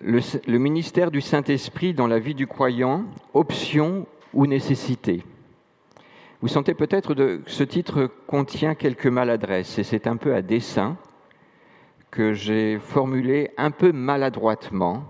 le, 0.00 0.58
ministère 0.58 1.10
du 1.10 1.20
Saint-Esprit 1.20 1.94
dans 1.94 2.06
la 2.06 2.18
vie 2.18 2.34
du 2.34 2.46
croyant, 2.46 3.04
option 3.34 4.06
ou 4.32 4.46
nécessité. 4.46 5.22
Vous 6.40 6.48
sentez 6.48 6.74
peut-être 6.74 7.14
que 7.14 7.42
ce 7.46 7.64
titre 7.64 8.08
contient 8.26 8.74
quelques 8.74 9.06
maladresses 9.06 9.78
et 9.78 9.84
c'est 9.84 10.06
un 10.06 10.16
peu 10.16 10.34
à 10.34 10.42
dessein 10.42 10.96
que 12.10 12.32
j'ai 12.32 12.78
formulé 12.78 13.50
un 13.56 13.70
peu 13.70 13.92
maladroitement 13.92 15.04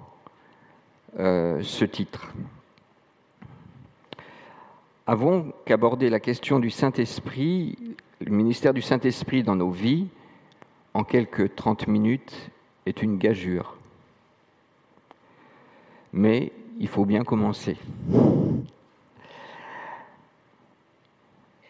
euh, 1.18 1.60
ce 1.62 1.84
titre. 1.84 2.32
Avant 5.06 5.46
qu'aborder 5.64 6.10
la 6.10 6.20
question 6.20 6.58
du 6.58 6.70
Saint-Esprit, 6.70 7.76
le 8.20 8.30
ministère 8.30 8.74
du 8.74 8.82
Saint-Esprit 8.82 9.42
dans 9.42 9.56
nos 9.56 9.70
vies, 9.70 10.08
en 10.94 11.04
quelques 11.04 11.54
30 11.54 11.86
minutes, 11.88 12.50
est 12.86 13.02
une 13.02 13.18
gageure 13.18 13.77
mais 16.12 16.52
il 16.78 16.88
faut 16.88 17.04
bien 17.04 17.24
commencer. 17.24 17.76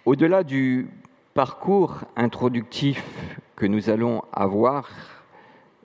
Au-delà 0.05 0.43
du 0.43 0.89
parcours 1.35 2.01
introductif 2.17 3.05
que 3.57 3.67
nous 3.67 3.91
allons 3.91 4.23
avoir 4.33 4.89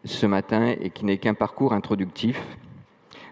ce 0.05 0.25
matin 0.25 0.73
et 0.79 0.89
qui 0.89 1.05
n'est 1.05 1.17
qu'un 1.17 1.33
parcours 1.33 1.73
introductif, 1.73 2.41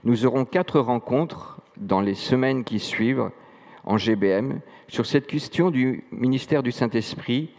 nous 0.03 0.25
aurons 0.25 0.45
quatre 0.45 0.79
rencontres 0.79 1.61
dans 1.77 2.01
les 2.01 2.15
semaines 2.15 2.63
qui 2.63 2.79
suivent 2.79 3.29
en 3.83 3.97
GBM 3.97 4.59
sur 4.87 5.05
cette 5.05 5.27
question 5.27 5.71
du 5.71 6.03
ministère 6.11 6.63
du 6.63 6.71
Saint-Esprit 6.71 7.51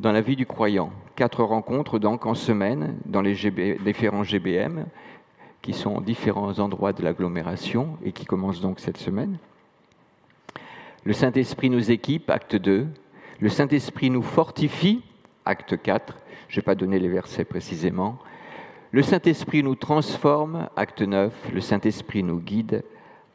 dans 0.00 0.12
la 0.12 0.20
vie 0.20 0.36
du 0.36 0.46
croyant. 0.46 0.90
Quatre 1.14 1.44
rencontres 1.44 1.98
donc 1.98 2.26
en 2.26 2.34
semaine 2.34 2.98
dans 3.06 3.22
les 3.22 3.34
différents 3.84 4.24
GBM 4.24 4.86
qui 5.64 5.72
sont 5.72 5.96
en 5.96 6.00
différents 6.02 6.58
endroits 6.58 6.92
de 6.92 7.02
l'agglomération 7.02 7.96
et 8.04 8.12
qui 8.12 8.26
commencent 8.26 8.60
donc 8.60 8.80
cette 8.80 8.98
semaine. 8.98 9.38
Le 11.04 11.14
Saint-Esprit 11.14 11.70
nous 11.70 11.90
équipe, 11.90 12.28
acte 12.28 12.54
2. 12.54 12.86
Le 13.40 13.48
Saint-Esprit 13.48 14.10
nous 14.10 14.20
fortifie, 14.20 15.02
acte 15.46 15.80
4. 15.80 16.18
Je 16.48 16.60
n'ai 16.60 16.62
pas 16.62 16.74
donné 16.74 16.98
les 16.98 17.08
versets 17.08 17.46
précisément. 17.46 18.18
Le 18.92 19.00
Saint-Esprit 19.00 19.62
nous 19.62 19.74
transforme, 19.74 20.68
acte 20.76 21.00
9. 21.00 21.32
Le 21.54 21.60
Saint-Esprit 21.62 22.22
nous 22.22 22.40
guide, 22.40 22.84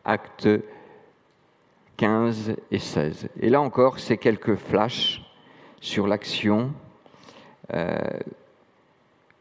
acte 0.06 0.48
15 1.98 2.58
et 2.70 2.78
16. 2.78 3.30
Et 3.40 3.50
là 3.50 3.60
encore, 3.60 3.98
c'est 3.98 4.18
quelques 4.18 4.56
flashs 4.56 5.24
sur 5.82 6.06
l'action, 6.06 6.74
euh, 7.74 7.98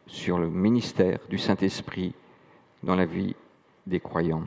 sur 0.07 0.39
le 0.39 0.49
ministère 0.49 1.19
du 1.29 1.37
Saint-Esprit 1.37 2.15
dans 2.83 2.95
la 2.95 3.05
vie 3.05 3.35
des 3.87 4.01
croyants. 4.01 4.45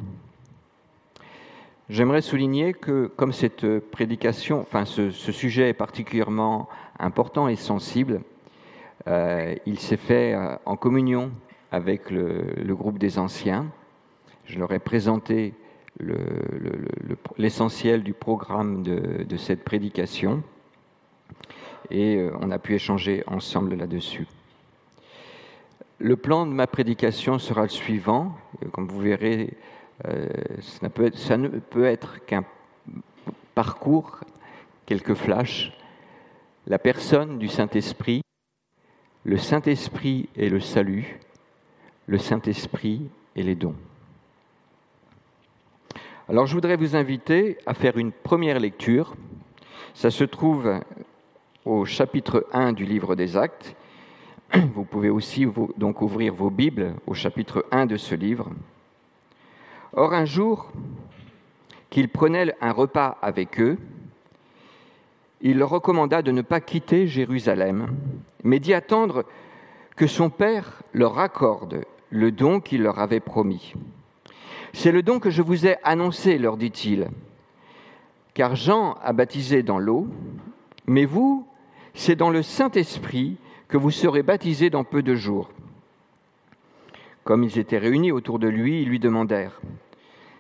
J'aimerais 1.90 2.22
souligner 2.22 2.74
que 2.74 3.08
comme 3.08 3.34
cette 3.34 3.80
prédication, 3.80 4.62
enfin 4.62 4.86
ce, 4.86 5.12
sujet 5.12 5.70
est 5.70 5.74
particulièrement 5.74 6.70
important 7.00 7.50
et 7.50 7.58
sensible, 7.58 8.22
euh, 9.08 9.56
il 9.66 9.78
s'est 9.78 9.98
fait 9.98 10.34
euh, 10.34 10.56
en 10.66 10.78
communion 10.78 11.32
avec 11.72 12.10
le, 12.10 12.74
groupe 12.76 12.98
des 12.98 13.20
anciens. 13.20 13.66
Je 14.46 14.58
leur 14.58 14.72
ai 14.72 14.80
présenté 14.80 15.54
l'essentiel 17.38 18.04
du 18.04 18.14
programme 18.14 18.84
de, 18.84 19.38
cette 19.38 19.66
prédication 19.66 20.44
et 21.90 22.16
euh, 22.16 22.32
on 22.40 22.52
a 22.52 22.60
pu 22.60 22.76
échanger 22.76 23.24
ensemble 23.28 23.76
là-dessus. 23.76 24.28
Le 26.04 26.16
plan 26.16 26.48
de 26.48 26.52
ma 26.52 26.66
prédication 26.66 27.38
sera 27.38 27.62
le 27.62 27.70
suivant. 27.70 28.36
Comme 28.72 28.88
vous 28.88 29.02
verrez, 29.02 29.54
euh, 30.08 30.28
ça, 31.14 31.38
ne 31.38 31.48
peut 31.48 31.86
être 31.86 32.26
qu'un 32.26 32.44
parcours, 33.54 34.20
quelques 34.88 35.14
flashs. 35.14 35.72
La 36.66 36.80
personne 36.80 37.38
du 37.38 37.48
Saint-Esprit, 37.48 38.24
le 39.26 39.38
Saint-Esprit 39.38 40.28
et 40.36 40.50
le 40.50 40.60
salut, 40.60 41.20
le 42.08 42.18
Saint-Esprit 42.18 43.08
et 43.36 43.44
les 43.44 43.54
dons. 43.54 43.76
Alors 46.28 46.48
je 46.48 46.56
voudrais 46.56 46.78
vous 46.78 46.96
inviter 46.96 47.60
à 47.68 47.76
faire 47.76 47.98
une 47.98 48.12
première 48.12 48.60
lecture. 48.60 49.14
Ça 49.94 50.10
se 50.10 50.24
trouve 50.24 50.80
au 51.64 51.86
chapitre 51.86 52.48
1 52.54 52.74
du 52.74 52.86
livre 52.86 53.16
des 53.16 53.38
Actes 53.38 53.76
Vous 54.76 54.84
pouvez 54.84 55.10
aussi 55.10 55.48
donc 55.78 56.02
ouvrir 56.02 56.34
vos 56.34 56.50
Bibles 56.50 56.96
au 57.08 57.14
chapitre 57.14 57.66
1 57.72 57.86
de 57.86 57.96
ce 57.96 58.16
livre. 58.16 58.50
Or, 59.94 60.14
un 60.14 60.26
jour 60.26 60.72
qu'il 61.90 62.10
prenait 62.10 62.54
un 62.60 62.74
repas 62.74 63.18
avec 63.22 63.62
eux, 63.62 63.78
il 65.42 65.58
leur 65.58 65.70
recommanda 65.70 66.22
de 66.22 66.32
ne 66.32 66.42
pas 66.42 66.60
quitter 66.60 67.08
Jérusalem, 67.08 67.96
mais 68.44 68.60
d'y 68.60 68.74
attendre 68.74 69.24
que 69.96 70.08
son 70.08 70.30
Père 70.30 70.84
leur 70.94 71.18
accorde 71.20 71.86
le 72.10 72.32
don 72.32 72.60
qu'il 72.60 72.82
leur 72.82 73.00
avait 73.00 73.22
promis. 73.22 73.74
C'est 74.74 74.92
le 74.92 75.02
don 75.02 75.20
que 75.20 75.30
je 75.30 75.42
vous 75.42 75.66
ai 75.66 75.78
annoncé, 75.84 76.38
leur 76.38 76.58
dit-il, 76.58 77.10
car 78.34 78.56
Jean 78.56 78.98
a 79.02 79.14
baptisé 79.14 79.64
dans 79.64 79.80
l'eau, 79.80 80.08
mais 80.88 81.06
vous, 81.06 81.48
c'est 81.94 82.16
dans 82.18 82.30
le 82.30 82.42
Saint-Esprit 82.42 83.38
que 83.72 83.78
vous 83.78 83.90
serez 83.90 84.22
baptisés 84.22 84.70
dans 84.70 84.84
peu 84.84 85.02
de 85.02 85.16
jours. 85.16 85.50
Comme 87.24 87.46
ils 87.46 87.58
étaient 87.58 87.78
réunis 87.78 88.12
autour 88.12 88.38
de 88.38 88.50
lui, 88.50 88.82
ils 88.82 88.90
lui 88.90 89.00
demandèrent, 89.00 89.62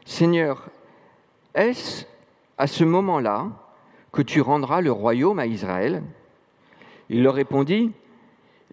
Seigneur, 0.05 0.67
est-ce 1.55 2.05
à 2.57 2.67
ce 2.67 2.83
moment-là 2.83 3.47
que 4.11 4.21
tu 4.21 4.41
rendras 4.41 4.81
le 4.81 4.91
royaume 4.91 5.39
à 5.39 5.45
Israël? 5.45 6.03
Il 7.09 7.23
leur 7.23 7.35
répondit, 7.35 7.93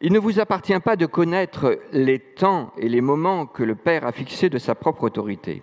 Il 0.01 0.13
ne 0.13 0.19
vous 0.19 0.41
appartient 0.41 0.81
pas 0.81 0.97
de 0.97 1.07
connaître 1.07 1.79
les 1.93 2.19
temps 2.19 2.73
et 2.79 2.89
les 2.89 3.01
moments 3.01 3.47
que 3.47 3.63
le 3.63 3.77
Père 3.77 4.05
a 4.05 4.13
fixés 4.13 4.51
de 4.51 4.59
sa 4.59 4.75
propre 4.75 5.05
autorité. 5.05 5.63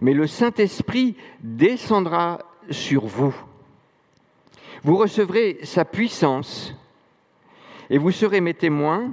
Mais 0.00 0.14
le 0.14 0.26
Saint-Esprit 0.26 1.16
descendra 1.40 2.38
sur 2.70 3.06
vous. 3.06 3.34
Vous 4.82 4.96
recevrez 4.96 5.60
sa 5.62 5.84
puissance 5.84 6.74
et 7.90 7.98
vous 7.98 8.10
serez 8.10 8.40
mes 8.40 8.54
témoins 8.54 9.10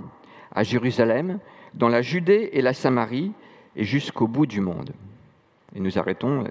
à 0.52 0.64
Jérusalem, 0.64 1.40
dans 1.74 1.90
la 1.90 2.02
Judée 2.02 2.50
et 2.54 2.62
la 2.62 2.74
Samarie, 2.74 3.32
et 3.76 3.84
jusqu'au 3.84 4.28
bout 4.28 4.46
du 4.46 4.62
monde. 4.62 4.92
Et 5.76 5.80
nous 5.80 5.98
arrêtons 5.98 6.46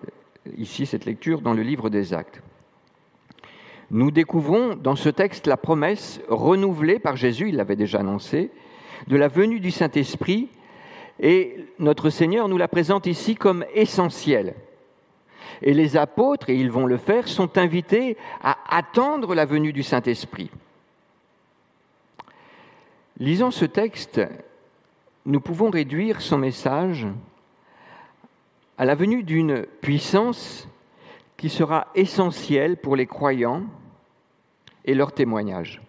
ici 0.57 0.87
cette 0.87 1.05
lecture 1.05 1.41
dans 1.41 1.55
le 1.55 1.63
livre 1.63 1.89
des 1.89 2.13
Actes. 2.13 2.43
Nous 3.91 4.11
découvrons 4.11 4.75
dans 4.75 4.97
ce 4.97 5.09
texte 5.09 5.47
la 5.47 5.57
promesse 5.57 6.21
renouvelée 6.29 6.99
par 6.99 7.17
Jésus, 7.17 7.51
il 7.51 7.57
l'avait 7.57 7.77
déjà 7.77 8.01
annoncé, 8.01 8.51
de 9.07 9.17
la 9.17 9.29
venue 9.29 9.61
du 9.61 9.71
Saint-Esprit, 9.71 10.49
et 11.21 11.57
notre 11.79 12.11
Seigneur 12.11 12.49
nous 12.49 12.57
la 12.57 12.69
présente 12.69 13.07
ici 13.07 13.35
comme 13.35 13.65
essentielle. 13.75 14.55
Et 15.61 15.75
les 15.75 15.97
apôtres, 15.97 16.51
et 16.51 16.57
ils 16.57 16.71
vont 16.71 16.87
le 16.87 16.97
faire, 16.97 17.29
sont 17.29 17.59
invités 17.59 18.17
à 18.43 18.57
attendre 18.77 19.35
la 19.35 19.45
venue 19.45 19.73
du 19.73 19.83
Saint-Esprit. 19.83 20.51
Lisant 23.23 23.53
ce 23.53 23.65
texte, 23.65 24.21
nous 25.27 25.41
pouvons 25.41 25.71
réduire 25.71 26.21
son 26.21 26.39
message 26.39 27.07
à 28.77 28.85
la 28.85 28.97
venue 28.97 29.23
d'une 29.23 29.65
puissance 29.81 30.67
qui 31.37 31.49
sera 31.49 31.87
essentielle 31.95 32.77
pour 32.79 32.97
les 32.97 33.07
croyants 33.07 33.63
et 34.85 34.95
leur 34.95 35.13
témoignage. 35.13 35.81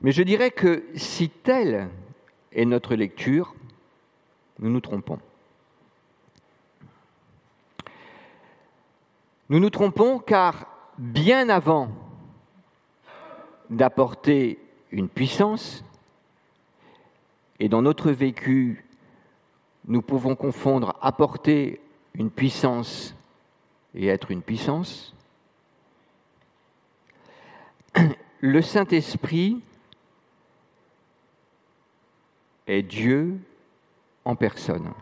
Mais 0.00 0.12
je 0.12 0.22
dirais 0.22 0.50
que 0.50 0.82
si 0.94 1.28
telle 1.28 1.90
est 2.50 2.64
notre 2.64 2.94
lecture, 2.94 3.54
nous 4.60 4.70
nous 4.70 4.80
trompons. 4.80 5.18
Nous 9.50 9.60
nous 9.60 9.68
trompons 9.68 10.20
car 10.20 10.66
bien 10.96 11.50
avant 11.50 11.90
d'apporter 13.68 14.61
une 14.92 15.08
puissance, 15.08 15.82
et 17.58 17.68
dans 17.68 17.82
notre 17.82 18.12
vécu, 18.12 18.84
nous 19.86 20.02
pouvons 20.02 20.36
confondre 20.36 20.96
apporter 21.00 21.80
une 22.14 22.30
puissance 22.30 23.14
et 23.94 24.06
être 24.06 24.30
une 24.30 24.42
puissance. 24.42 25.14
Le 28.40 28.62
Saint-Esprit 28.62 29.60
est 32.66 32.82
Dieu 32.82 33.38
en 34.24 34.36
personne. 34.36 34.92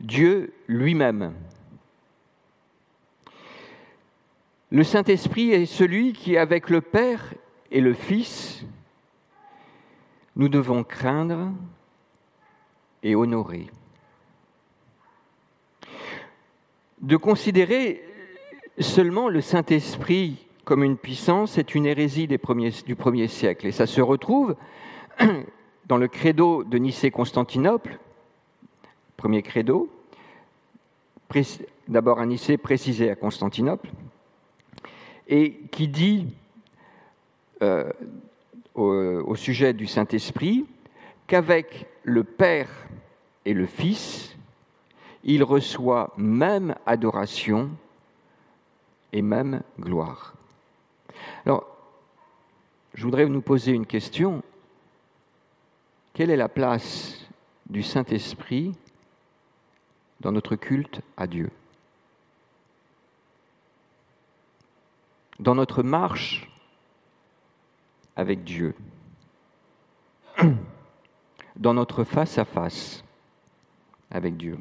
Dieu 0.00 0.52
lui-même. 0.66 1.34
Le 4.74 4.82
Saint-Esprit 4.82 5.52
est 5.52 5.66
celui 5.66 6.12
qui, 6.12 6.36
avec 6.36 6.68
le 6.68 6.80
Père 6.80 7.32
et 7.70 7.80
le 7.80 7.94
Fils, 7.94 8.64
nous 10.34 10.48
devons 10.48 10.82
craindre 10.82 11.52
et 13.04 13.14
honorer. 13.14 13.68
De 17.00 17.16
considérer 17.16 18.02
seulement 18.80 19.28
le 19.28 19.40
Saint-Esprit 19.40 20.44
comme 20.64 20.82
une 20.82 20.96
puissance 20.96 21.56
est 21.56 21.76
une 21.76 21.86
hérésie 21.86 22.26
du 22.26 22.96
premier 22.96 23.28
siècle. 23.28 23.68
Et 23.68 23.70
ça 23.70 23.86
se 23.86 24.00
retrouve 24.00 24.56
dans 25.86 25.98
le 25.98 26.08
credo 26.08 26.64
de 26.64 26.78
Nicée-Constantinople, 26.78 28.00
premier 29.16 29.42
credo, 29.42 29.88
d'abord 31.86 32.18
à 32.18 32.26
Nicée, 32.26 32.56
précisé 32.56 33.08
à 33.08 33.14
Constantinople, 33.14 33.88
et 35.28 35.52
qui 35.70 35.88
dit 35.88 36.26
euh, 37.62 37.90
au, 38.74 39.34
sujet 39.36 39.72
du 39.72 39.86
Saint-Esprit 39.86 40.66
qu'avec 41.26 41.86
le 42.02 42.24
Père 42.24 42.68
et 43.44 43.54
le 43.54 43.66
Fils, 43.66 44.36
il 45.22 45.42
reçoit 45.42 46.12
même 46.16 46.74
adoration 46.84 47.70
et 49.12 49.22
même 49.22 49.62
gloire. 49.80 50.34
Alors, 51.46 51.66
je 52.94 53.04
voudrais 53.04 53.26
nous 53.26 53.40
poser 53.40 53.72
une 53.72 53.86
question. 53.86 54.42
Quelle 56.12 56.30
est 56.30 56.36
la 56.36 56.48
place 56.48 57.26
du 57.68 57.82
Saint-Esprit 57.82 58.74
dans 60.20 60.32
notre 60.32 60.56
culte 60.56 61.00
à 61.16 61.26
Dieu? 61.26 61.50
Dans 65.40 65.54
notre 65.54 65.82
marche 65.82 66.48
avec 68.16 68.44
Dieu, 68.44 68.74
dans 71.56 71.74
notre 71.74 72.04
face-à-face 72.04 73.04
avec 74.10 74.36
Dieu. 74.36 74.58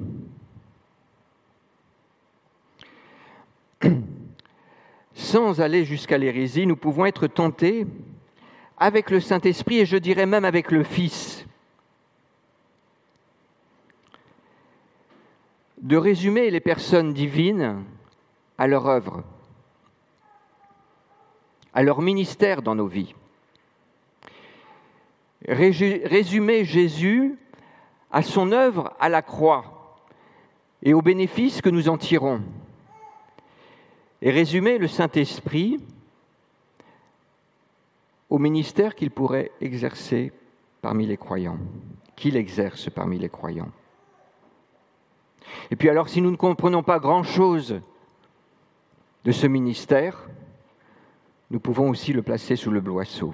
Sans 5.13 5.61
aller 5.61 5.85
jusqu'à 5.85 6.17
l'hérésie, 6.17 6.65
nous 6.65 6.75
pouvons 6.75 7.05
être 7.05 7.27
tentés 7.27 7.85
avec 8.77 9.11
le 9.11 9.19
Saint-Esprit 9.19 9.79
et 9.79 9.85
je 9.85 9.97
dirais 9.97 10.25
même 10.25 10.45
avec 10.45 10.71
le 10.71 10.83
Fils. 10.83 11.45
De 15.81 15.97
résumer 15.97 16.49
les 16.49 16.61
personnes 16.61 17.13
divines 17.13 17.83
à 18.57 18.67
leur 18.67 18.87
œuvre, 18.87 19.23
à 21.73 21.83
leur 21.83 22.01
ministère 22.01 22.61
dans 22.61 22.75
nos 22.75 22.87
vies 22.87 23.13
résumer 25.47 26.65
Jésus 26.65 27.37
à 28.11 28.21
son 28.21 28.51
œuvre 28.51 28.93
à 28.99 29.09
la 29.09 29.21
croix 29.21 29.97
et 30.81 30.93
aux 30.93 31.01
bénéfices 31.01 31.61
que 31.61 31.69
nous 31.69 31.89
en 31.89 31.97
tirons. 31.97 32.41
Et 34.21 34.31
résumer 34.31 34.77
le 34.77 34.87
Saint-Esprit 34.87 35.81
au 38.29 38.37
ministère 38.37 38.95
qu'il 38.95 39.11
pourrait 39.11 39.51
exercer 39.59 40.31
parmi 40.81 41.05
les 41.05 41.17
croyants, 41.17 41.57
qu'il 42.15 42.37
exerce 42.37 42.89
parmi 42.89 43.19
les 43.19 43.29
croyants. 43.29 43.71
Et 45.71 45.75
puis 45.75 45.89
alors, 45.89 46.07
si 46.07 46.21
nous 46.21 46.31
ne 46.31 46.37
comprenons 46.37 46.83
pas 46.83 46.99
grand-chose 46.99 47.81
de 49.25 49.31
ce 49.31 49.45
ministère, 49.45 50.29
nous 51.53 51.59
pouvons 51.59 51.89
aussi 51.89 52.11
le 52.11 52.23
placer 52.23 52.55
sous 52.55 52.71
le 52.71 52.81
boisseau 52.81 53.33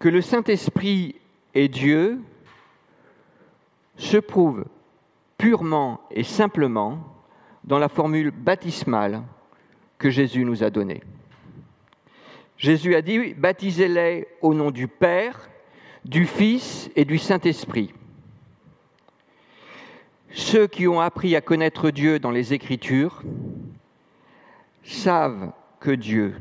que 0.00 0.08
le 0.08 0.22
Saint-Esprit 0.22 1.14
est 1.54 1.68
Dieu 1.68 2.18
se 3.96 4.16
prouve 4.16 4.64
purement 5.38 6.00
et 6.10 6.24
simplement 6.24 6.98
dans 7.62 7.78
la 7.78 7.88
formule 7.88 8.32
baptismale 8.32 9.22
que 9.98 10.08
Jésus 10.08 10.44
nous 10.44 10.64
a 10.64 10.70
donnée. 10.70 11.02
Jésus 12.56 12.94
a 12.94 13.02
dit, 13.02 13.34
baptisez-les 13.34 14.26
au 14.40 14.54
nom 14.54 14.70
du 14.70 14.88
Père, 14.88 15.50
du 16.04 16.24
Fils 16.24 16.90
et 16.96 17.04
du 17.04 17.18
Saint-Esprit. 17.18 17.92
Ceux 20.32 20.66
qui 20.66 20.88
ont 20.88 21.00
appris 21.00 21.36
à 21.36 21.42
connaître 21.42 21.90
Dieu 21.90 22.18
dans 22.18 22.30
les 22.30 22.54
Écritures 22.54 23.22
savent 24.82 25.52
que 25.78 25.90
Dieu 25.90 26.36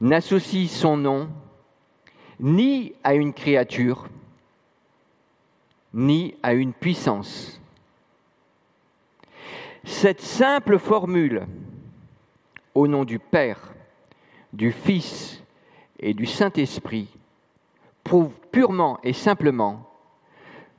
n'associe 0.00 0.70
son 0.70 0.96
nom 0.96 1.28
ni 2.38 2.94
à 3.04 3.14
une 3.14 3.34
créature, 3.34 4.08
ni 5.92 6.34
à 6.42 6.54
une 6.54 6.72
puissance. 6.72 7.60
Cette 9.84 10.20
simple 10.20 10.78
formule, 10.78 11.46
au 12.74 12.86
nom 12.86 13.04
du 13.04 13.18
Père, 13.18 13.72
du 14.52 14.72
Fils 14.72 15.42
et 15.98 16.14
du 16.14 16.26
Saint-Esprit, 16.26 17.08
prouve 18.04 18.32
purement 18.52 18.98
et 19.02 19.12
simplement 19.12 19.88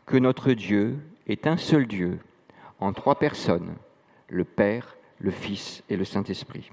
que 0.06 0.18
notre 0.18 0.54
Dieu 0.54 0.98
est 1.28 1.48
un 1.48 1.58
seul 1.58 1.88
Dieu 1.88 2.20
en 2.80 2.94
trois 2.94 3.16
personnes, 3.16 3.76
le 4.30 4.44
Père, 4.44 4.98
le 5.22 5.32
Fils 5.32 5.84
et 5.88 5.96
le 5.96 6.04
Saint-Esprit. 6.04 6.70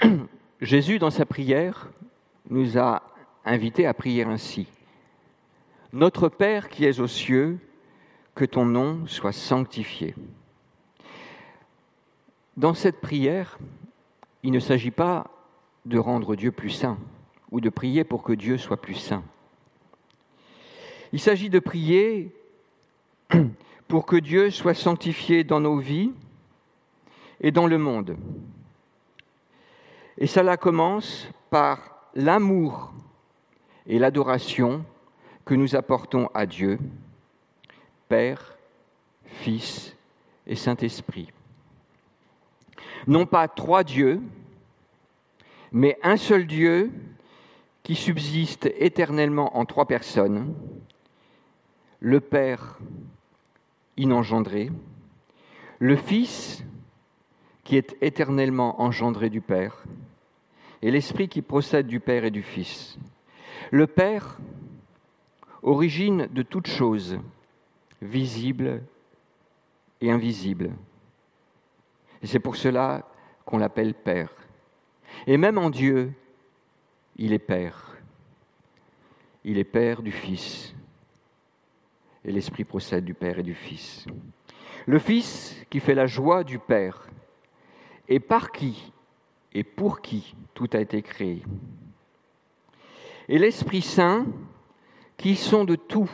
Jésus, 0.60 0.98
dans 0.98 1.10
sa 1.10 1.24
prière, 1.24 1.90
nous 2.50 2.78
a 2.78 3.02
invités 3.44 3.86
à 3.86 3.94
prier 3.94 4.24
ainsi. 4.24 4.68
Notre 5.92 6.28
Père 6.28 6.68
qui 6.68 6.84
es 6.84 7.00
aux 7.00 7.06
cieux, 7.06 7.58
que 8.34 8.44
ton 8.44 8.64
nom 8.64 9.06
soit 9.06 9.32
sanctifié. 9.32 10.14
Dans 12.56 12.74
cette 12.74 13.00
prière, 13.00 13.58
il 14.42 14.52
ne 14.52 14.60
s'agit 14.60 14.90
pas 14.90 15.30
de 15.84 15.98
rendre 15.98 16.36
Dieu 16.36 16.52
plus 16.52 16.70
saint 16.70 16.98
ou 17.50 17.60
de 17.60 17.68
prier 17.68 18.04
pour 18.04 18.22
que 18.22 18.32
Dieu 18.32 18.56
soit 18.56 18.80
plus 18.80 18.94
saint. 18.94 19.22
Il 21.12 21.20
s'agit 21.20 21.50
de 21.50 21.58
prier 21.58 22.34
pour 23.88 24.06
que 24.06 24.16
Dieu 24.16 24.50
soit 24.50 24.74
sanctifié 24.74 25.44
dans 25.44 25.60
nos 25.60 25.78
vies 25.78 26.12
et 27.40 27.50
dans 27.50 27.66
le 27.66 27.78
monde. 27.78 28.16
Et 30.18 30.26
cela 30.26 30.56
commence 30.56 31.28
par 31.50 32.08
l'amour 32.14 32.92
et 33.86 33.98
l'adoration 33.98 34.84
que 35.44 35.54
nous 35.54 35.74
apportons 35.74 36.28
à 36.34 36.46
Dieu, 36.46 36.78
Père, 38.08 38.56
Fils 39.24 39.96
et 40.46 40.54
Saint-Esprit. 40.54 41.32
Non 43.06 43.26
pas 43.26 43.48
trois 43.48 43.82
dieux, 43.82 44.20
mais 45.72 45.98
un 46.02 46.16
seul 46.16 46.46
Dieu 46.46 46.92
qui 47.82 47.96
subsiste 47.96 48.70
éternellement 48.76 49.56
en 49.56 49.64
trois 49.64 49.86
personnes, 49.86 50.54
le 51.98 52.20
Père 52.20 52.78
inengendré, 53.96 54.70
le 55.78 55.96
Fils 55.96 56.64
qui 57.64 57.76
est 57.76 57.96
éternellement 58.00 58.80
engendré 58.80 59.30
du 59.30 59.40
Père, 59.40 59.84
et 60.82 60.90
l'Esprit 60.90 61.28
qui 61.28 61.42
procède 61.42 61.86
du 61.86 62.00
Père 62.00 62.24
et 62.24 62.30
du 62.30 62.42
Fils. 62.42 62.98
Le 63.70 63.86
Père, 63.86 64.38
origine 65.62 66.28
de 66.32 66.42
toutes 66.42 66.66
choses, 66.66 67.18
visibles 68.00 68.82
et 70.00 70.10
invisibles. 70.10 70.72
Et 72.22 72.26
c'est 72.26 72.40
pour 72.40 72.56
cela 72.56 73.08
qu'on 73.44 73.58
l'appelle 73.58 73.94
Père. 73.94 74.32
Et 75.26 75.36
même 75.36 75.58
en 75.58 75.70
Dieu, 75.70 76.12
il 77.16 77.32
est 77.32 77.38
Père. 77.38 77.96
Il 79.44 79.58
est 79.58 79.64
Père 79.64 80.02
du 80.02 80.12
Fils. 80.12 80.74
Et 82.24 82.32
l'Esprit 82.32 82.64
procède 82.64 83.04
du 83.04 83.14
Père 83.14 83.38
et 83.38 83.42
du 83.42 83.54
Fils. 83.54 84.06
Le 84.86 84.98
Fils 84.98 85.56
qui 85.70 85.80
fait 85.80 85.94
la 85.94 86.06
joie 86.06 86.44
du 86.44 86.58
Père 86.58 87.08
et 88.08 88.20
par 88.20 88.52
qui 88.52 88.92
et 89.54 89.64
pour 89.64 90.00
qui 90.00 90.34
tout 90.54 90.68
a 90.72 90.80
été 90.80 91.02
créé. 91.02 91.42
Et 93.28 93.38
l'Esprit 93.38 93.82
Saint, 93.82 94.26
qui 95.16 95.36
sont 95.36 95.64
de 95.64 95.76
tout, 95.76 96.10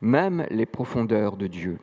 même 0.00 0.46
les 0.50 0.66
profondeurs 0.66 1.36
de 1.36 1.46
Dieu, 1.46 1.78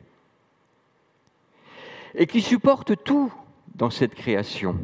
et 2.14 2.26
qui 2.26 2.42
supporte 2.42 3.02
tout 3.02 3.32
dans 3.74 3.90
cette 3.90 4.14
création. 4.14 4.78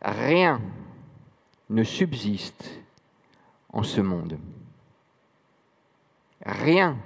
Rien 0.00 0.60
ne 1.70 1.84
subsiste 1.84 2.80
en 3.72 3.82
ce 3.82 4.00
monde. 4.00 4.38
Rien 6.44 6.98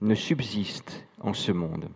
ne 0.00 0.14
subsiste 0.14 1.04
en 1.20 1.32
ce 1.32 1.52
monde 1.52 1.88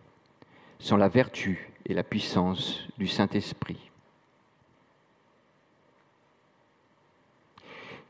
sans 0.81 0.97
la 0.97 1.09
vertu 1.09 1.71
et 1.87 1.95
la 1.95 2.03
puissance 2.03 2.89
du 2.99 3.07
Saint-Esprit. 3.07 3.91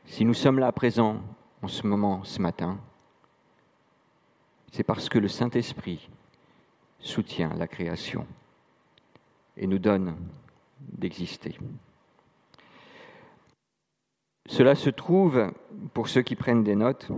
Si 0.05 0.25
nous 0.25 0.33
sommes 0.33 0.59
là 0.59 0.67
à 0.67 0.71
présent, 0.71 1.21
en 1.61 1.67
ce 1.67 1.85
moment, 1.85 2.23
ce 2.23 2.41
matin, 2.41 2.79
c'est 4.71 4.83
parce 4.83 5.09
que 5.09 5.19
le 5.19 5.27
Saint-Esprit 5.27 6.09
soutient 6.99 7.53
la 7.55 7.67
création 7.67 8.25
et 9.57 9.67
nous 9.67 9.79
donne 9.79 10.15
d'exister. 10.79 11.57
Cela 14.47 14.75
se 14.75 14.89
trouve, 14.89 15.53
pour 15.93 16.07
ceux 16.07 16.23
qui 16.23 16.35
prennent 16.35 16.63
des 16.63 16.75
notes, 16.75 17.09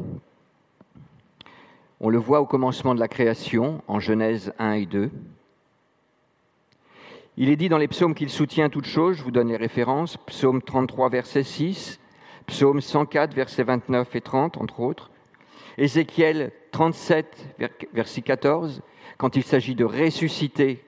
on 2.04 2.10
le 2.10 2.18
voit 2.18 2.42
au 2.42 2.46
commencement 2.46 2.94
de 2.94 3.00
la 3.00 3.08
création, 3.08 3.82
en 3.88 4.02
Genèse 4.02 4.54
1 4.60 4.74
et 4.74 4.86
2. 4.86 5.10
Il 7.38 7.50
est 7.50 7.56
dit 7.56 7.70
dans 7.70 7.78
les 7.78 7.88
psaumes 7.88 8.14
qu'il 8.14 8.30
soutient 8.30 8.68
toutes 8.68 8.88
choses, 8.88 9.16
je 9.16 9.24
vous 9.24 9.32
donne 9.32 9.48
les 9.48 9.56
références, 9.56 10.18
psaume 10.18 10.62
33, 10.62 11.08
verset 11.08 11.44
6, 11.44 12.02
psaume 12.46 12.82
104, 12.82 13.34
verset 13.34 13.64
29 13.64 14.18
et 14.18 14.22
30, 14.22 14.58
entre 14.58 14.82
autres, 14.82 15.12
Ézéchiel 15.78 16.52
37, 16.72 17.56
verset 17.94 18.22
14, 18.22 18.82
quand 19.18 19.38
il 19.38 19.44
s'agit 19.44 19.74
de 19.74 19.86
ressusciter, 19.86 20.84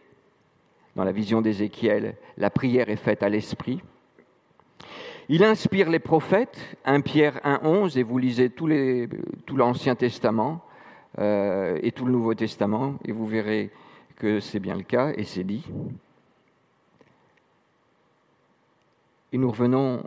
dans 0.98 1.06
la 1.06 1.14
vision 1.14 1.42
d'Ézéchiel, 1.42 2.18
la 2.38 2.50
prière 2.50 2.90
est 2.90 2.98
faite 2.98 3.24
à 3.24 3.30
l'esprit. 3.30 3.82
Il 5.30 5.46
inspire 5.46 5.90
les 5.90 6.00
prophètes, 6.00 6.76
1 6.84 7.00
Pierre 7.00 7.40
1, 7.46 7.62
11, 7.64 7.98
et 7.98 8.04
vous 8.04 8.18
lisez 8.18 8.50
tout 8.50 8.68
l'Ancien 9.56 9.96
Testament 9.96 10.65
euh, 11.18 11.80
et 11.82 11.92
tout 11.92 12.06
le 12.06 12.12
Nouveau 12.12 12.34
Testament, 12.34 12.96
et 13.06 13.12
vous 13.12 13.26
verrez 13.26 13.72
que 14.18 14.40
c'est 14.40 14.60
bien 14.60 14.76
le 14.76 14.84
cas, 14.84 15.12
et 15.16 15.24
c'est 15.24 15.44
dit. 15.44 15.66
Et 19.32 19.38
nous 19.38 19.50
revenons 19.50 20.04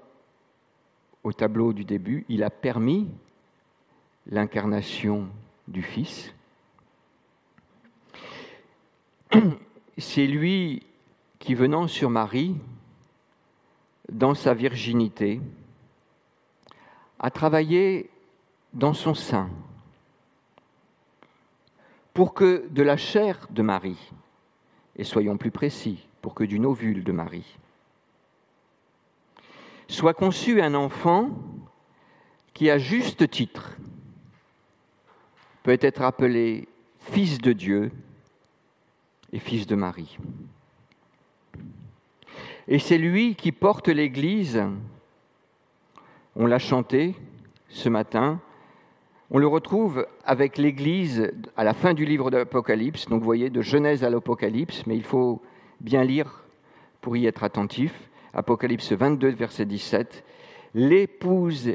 au 1.24 1.32
tableau 1.32 1.72
du 1.72 1.84
début. 1.84 2.24
Il 2.28 2.42
a 2.42 2.50
permis 2.50 3.08
l'incarnation 4.26 5.28
du 5.66 5.82
Fils. 5.82 6.34
C'est 9.98 10.26
lui 10.26 10.82
qui, 11.38 11.54
venant 11.54 11.88
sur 11.88 12.08
Marie, 12.08 12.56
dans 14.10 14.34
sa 14.34 14.54
virginité, 14.54 15.40
a 17.18 17.30
travaillé 17.30 18.08
dans 18.72 18.94
son 18.94 19.14
sein 19.14 19.50
pour 22.18 22.34
que 22.34 22.66
de 22.70 22.82
la 22.82 22.96
chair 22.96 23.46
de 23.50 23.62
Marie, 23.62 24.10
et 24.96 25.04
soyons 25.04 25.36
plus 25.36 25.52
précis, 25.52 26.08
pour 26.20 26.34
que 26.34 26.42
d'une 26.42 26.66
ovule 26.66 27.04
de 27.04 27.12
Marie, 27.12 27.56
soit 29.86 30.14
conçu 30.14 30.60
un 30.60 30.74
enfant 30.74 31.30
qui, 32.54 32.70
à 32.70 32.78
juste 32.78 33.30
titre, 33.30 33.76
peut 35.62 35.78
être 35.80 36.02
appelé 36.02 36.66
fils 36.98 37.38
de 37.38 37.52
Dieu 37.52 37.92
et 39.32 39.38
fils 39.38 39.68
de 39.68 39.76
Marie. 39.76 40.18
Et 42.66 42.80
c'est 42.80 42.98
lui 42.98 43.36
qui 43.36 43.52
porte 43.52 43.86
l'Église. 43.86 44.64
On 46.34 46.46
l'a 46.46 46.58
chanté 46.58 47.14
ce 47.68 47.88
matin. 47.88 48.40
On 49.30 49.38
le 49.38 49.46
retrouve 49.46 50.06
avec 50.24 50.56
l'Église 50.56 51.30
à 51.54 51.62
la 51.62 51.74
fin 51.74 51.92
du 51.92 52.06
livre 52.06 52.30
de 52.30 52.38
l'Apocalypse. 52.38 53.06
Donc 53.08 53.20
vous 53.20 53.26
voyez, 53.26 53.50
de 53.50 53.60
Genèse 53.60 54.02
à 54.02 54.08
l'Apocalypse, 54.08 54.86
mais 54.86 54.96
il 54.96 55.02
faut 55.02 55.42
bien 55.80 56.02
lire 56.02 56.44
pour 57.02 57.14
y 57.14 57.26
être 57.26 57.44
attentif. 57.44 57.92
Apocalypse 58.32 58.92
22, 58.92 59.28
verset 59.30 59.66
17. 59.66 60.24
L'épouse, 60.74 61.72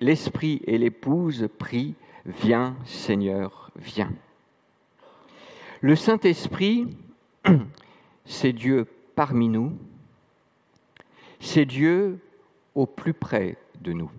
l'esprit 0.00 0.60
et 0.66 0.78
l'épouse 0.78 1.48
prient 1.58 1.94
Viens 2.26 2.76
Seigneur, 2.84 3.70
viens. 3.76 4.12
Le 5.80 5.94
Saint-Esprit, 5.94 6.88
c'est 8.26 8.52
Dieu 8.52 8.86
parmi 9.14 9.48
nous, 9.48 9.78
c'est 11.40 11.64
Dieu 11.64 12.18
au 12.74 12.84
plus 12.84 13.14
près 13.14 13.56
de 13.80 13.92
nous. 13.92 14.10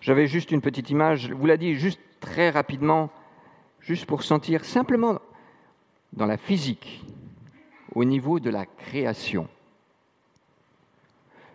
J'avais 0.00 0.26
juste 0.26 0.50
une 0.50 0.60
petite 0.60 0.90
image, 0.90 1.28
je 1.28 1.34
vous 1.34 1.46
l'ai 1.46 1.58
dit 1.58 1.74
juste 1.74 2.00
très 2.20 2.50
rapidement, 2.50 3.10
juste 3.80 4.06
pour 4.06 4.22
sentir 4.22 4.64
simplement 4.64 5.20
dans 6.12 6.26
la 6.26 6.36
physique, 6.36 7.04
au 7.94 8.04
niveau 8.04 8.40
de 8.40 8.50
la 8.50 8.66
création. 8.66 9.48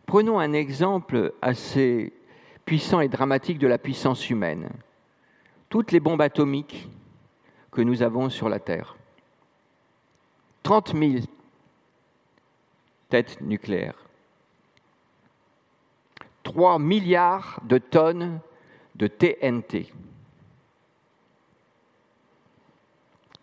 Prenons 0.05 0.39
un 0.39 0.53
exemple 0.53 1.33
assez 1.41 2.13
puissant 2.65 2.99
et 2.99 3.07
dramatique 3.07 3.57
de 3.57 3.67
la 3.67 3.77
puissance 3.77 4.29
humaine. 4.29 4.69
Toutes 5.69 5.91
les 5.91 5.99
bombes 5.99 6.21
atomiques 6.21 6.87
que 7.71 7.81
nous 7.81 8.03
avons 8.03 8.29
sur 8.29 8.47
la 8.47 8.59
Terre. 8.59 8.95
30 10.63 10.95
000 10.95 11.25
têtes 13.09 13.41
nucléaires. 13.41 14.04
3 16.45 16.79
milliards 16.79 17.59
de 17.63 17.79
tonnes 17.79 18.39
de 18.95 19.07
TNT. 19.07 19.91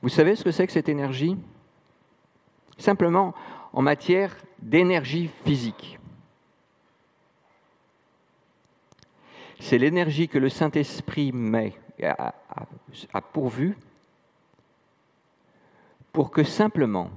Vous 0.00 0.08
savez 0.08 0.36
ce 0.36 0.44
que 0.44 0.52
c'est 0.52 0.66
que 0.66 0.72
cette 0.72 0.88
énergie? 0.88 1.36
Simplement 2.78 3.34
en 3.72 3.82
matière 3.82 4.34
d'énergie 4.60 5.30
physique. 5.44 5.98
C'est 9.60 9.78
l'énergie 9.78 10.28
que 10.28 10.38
le 10.38 10.48
Saint-Esprit 10.48 11.32
met, 11.32 11.74
a, 12.02 12.32
pourvu 13.32 13.76
pour 16.12 16.30
que 16.30 16.44
simplement 16.44 17.10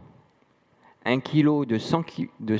un, 1.05 1.19
kilo 1.19 1.65
de 1.65 1.77
de, 2.39 2.57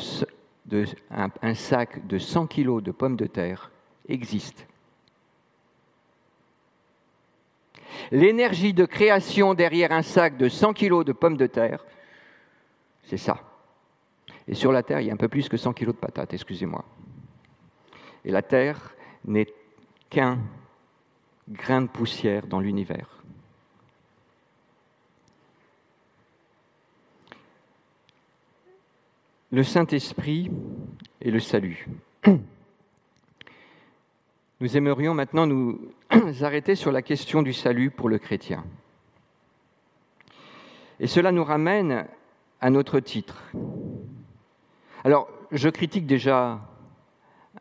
un, 1.12 1.54
sac 1.54 2.06
de 2.08 2.18
100 2.18 2.48
kilos 2.48 2.84
de 2.84 2.92
pommes 2.92 3.16
de 3.16 3.28
terre 3.28 3.72
existe. 4.08 4.68
L'énergie 8.12 8.74
de 8.74 8.86
création 8.86 9.54
derrière 9.54 9.92
un 9.92 10.02
sac 10.02 10.38
de 10.38 10.50
100 10.50 10.74
kilos 10.74 11.06
de 11.06 11.14
pommes 11.14 11.38
de 11.38 11.48
terre, 11.48 11.86
c'est 13.04 13.18
ça. 13.18 13.40
Et 14.48 14.54
sur 14.54 14.72
la 14.72 14.84
Terre, 14.84 15.02
il 15.02 15.08
y 15.08 15.10
a 15.10 15.14
un 15.14 15.18
peu 15.18 15.28
plus 15.28 15.50
que 15.50 15.58
100 15.58 15.74
kilos 15.74 15.96
de 15.96 16.00
patates, 16.00 16.34
excusez-moi. 16.34 16.86
Et 18.24 18.32
la 18.32 18.42
Terre 18.42 18.96
n'est 19.26 19.48
qu'un 20.10 20.40
grain 21.50 21.82
de 21.82 21.88
poussière 21.88 22.48
dans 22.48 22.60
l'univers. 22.60 23.24
Le 29.56 29.64
Saint-Esprit 29.64 30.52
et 31.22 31.32
le 31.32 31.40
salut. 31.40 31.88
Nous 34.60 34.76
aimerions 34.76 35.14
maintenant 35.14 35.48
nous 35.48 35.80
arrêter 36.42 36.76
sur 36.76 36.92
la 36.92 37.02
question 37.02 37.42
du 37.42 37.54
salut 37.54 37.90
pour 37.90 38.10
le 38.10 38.18
chrétien. 38.18 38.66
Et 41.00 41.08
cela 41.08 41.32
nous 41.32 41.46
ramène 41.46 42.06
à 42.60 42.70
notre 42.70 43.00
titre. 43.00 43.50
Alors, 45.06 45.30
je 45.54 45.70
critique 45.70 46.06
déjà 46.06 46.60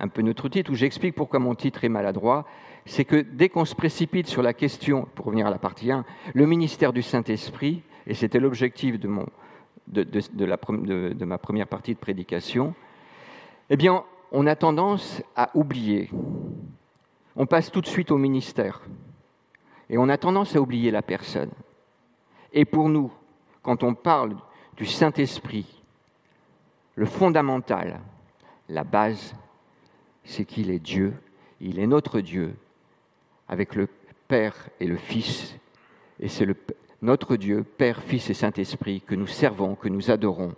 un 0.01 0.09
peu 0.09 0.23
notre 0.23 0.49
titre, 0.49 0.73
où 0.73 0.75
j'explique 0.75 1.15
pourquoi 1.15 1.39
mon 1.39 1.55
titre 1.55 1.85
est 1.85 1.89
maladroit, 1.89 2.45
c'est 2.87 3.05
que 3.05 3.21
dès 3.21 3.49
qu'on 3.49 3.65
se 3.65 3.77
précipite 3.77 4.27
sur 4.27 4.43
la 4.43 4.53
question, 4.53 5.07
pour 5.15 5.27
revenir 5.27 5.47
à 5.47 5.51
la 5.51 5.59
partie 5.59 5.93
1, 5.93 6.05
le 6.35 6.47
ministère 6.47 6.93
du 6.93 7.03
Saint-Esprit, 7.03 7.85
et 8.09 8.15
c'était 8.15 8.41
l'objectif 8.41 8.99
de, 8.99 9.09
de, 9.87 11.25
ma 11.25 11.39
première 11.39 11.67
partie 11.67 11.95
de 11.95 11.99
prédication, 11.99 12.75
eh 13.71 13.77
bien, 13.77 14.05
on 14.33 14.47
a 14.47 14.57
tendance 14.57 15.23
à 15.37 15.51
oublier. 15.55 16.11
On 17.37 17.47
passe 17.47 17.71
tout 17.71 17.81
de 17.81 17.87
suite 17.87 18.11
au 18.11 18.19
ministère. 18.19 18.83
Et 19.91 19.99
on 19.99 20.09
a 20.09 20.17
tendance 20.17 20.57
à 20.57 20.61
oublier 20.61 20.91
la 20.91 21.03
personne. 21.03 21.51
Et 22.53 22.65
pour 22.65 22.89
nous, 22.89 23.13
quand 23.63 23.83
on 23.83 23.95
parle 23.95 24.37
du 24.77 24.87
Saint-Esprit, 24.87 25.83
le 26.95 27.07
fondamental, 27.07 28.01
la 28.69 28.85
base, 28.85 29.35
c'est 30.25 30.45
qu'il 30.45 30.71
est 30.71 30.79
Dieu, 30.79 31.15
il 31.61 31.79
est 31.79 31.87
notre 31.87 32.21
Dieu, 32.21 32.55
avec 33.49 33.75
le 33.75 33.89
Père 34.29 34.69
et 34.81 34.87
le 34.87 34.97
Fils, 34.97 35.57
et 36.21 36.29
c'est 36.29 36.47
notre 37.05 37.37
Dieu, 37.37 37.63
Père, 37.63 38.03
Fils 38.03 38.31
et 38.31 38.35
Saint-Esprit, 38.35 39.03
que 39.03 39.15
nous 39.15 39.27
servons, 39.27 39.75
que 39.75 39.89
nous 39.89 40.11
adorons, 40.11 40.55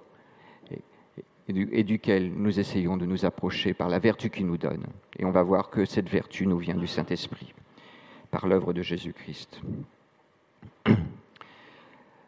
et, 1.48 1.84
duquel 1.84 2.32
nous 2.32 2.58
essayons 2.58 2.96
de 2.96 3.06
nous 3.06 3.24
approcher 3.24 3.74
par 3.74 3.88
la 3.88 3.98
vertu 3.98 4.30
qu'il 4.30 4.46
nous 4.46 4.56
donne. 4.56 4.84
Et 5.18 5.24
on 5.24 5.30
va 5.30 5.42
voir 5.42 5.70
que 5.70 5.84
cette 5.84 6.08
vertu 6.08 6.46
nous 6.46 6.58
vient 6.58 6.74
du 6.74 6.86
Saint-Esprit, 6.86 7.52
par 8.30 8.46
l'œuvre 8.46 8.72
de 8.72 8.82
Jésus-Christ. 8.82 9.60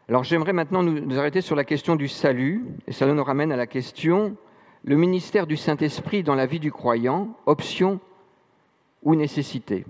Alors 0.09 0.23
j'aimerais 0.23 0.53
maintenant 0.53 0.83
nous, 0.83 1.19
arrêter 1.19 1.41
sur 1.41 1.55
la 1.55 1.63
question 1.63 1.95
du 1.95 2.07
salut, 2.07 2.65
et 2.87 2.91
ça 2.91 3.05
nous 3.05 3.23
ramène 3.23 3.51
à 3.51 3.57
la 3.57 3.67
question, 3.67 4.35
le 4.83 4.95
ministère 4.95 5.47
du 5.47 5.57
Saint-Esprit 5.57 6.23
dans 6.23 6.35
la 6.35 6.45
vie 6.45 6.59
du 6.59 6.71
croyant, 6.71 7.37
option 7.45 7.99
ou 9.03 9.15
nécessité? 9.15 9.85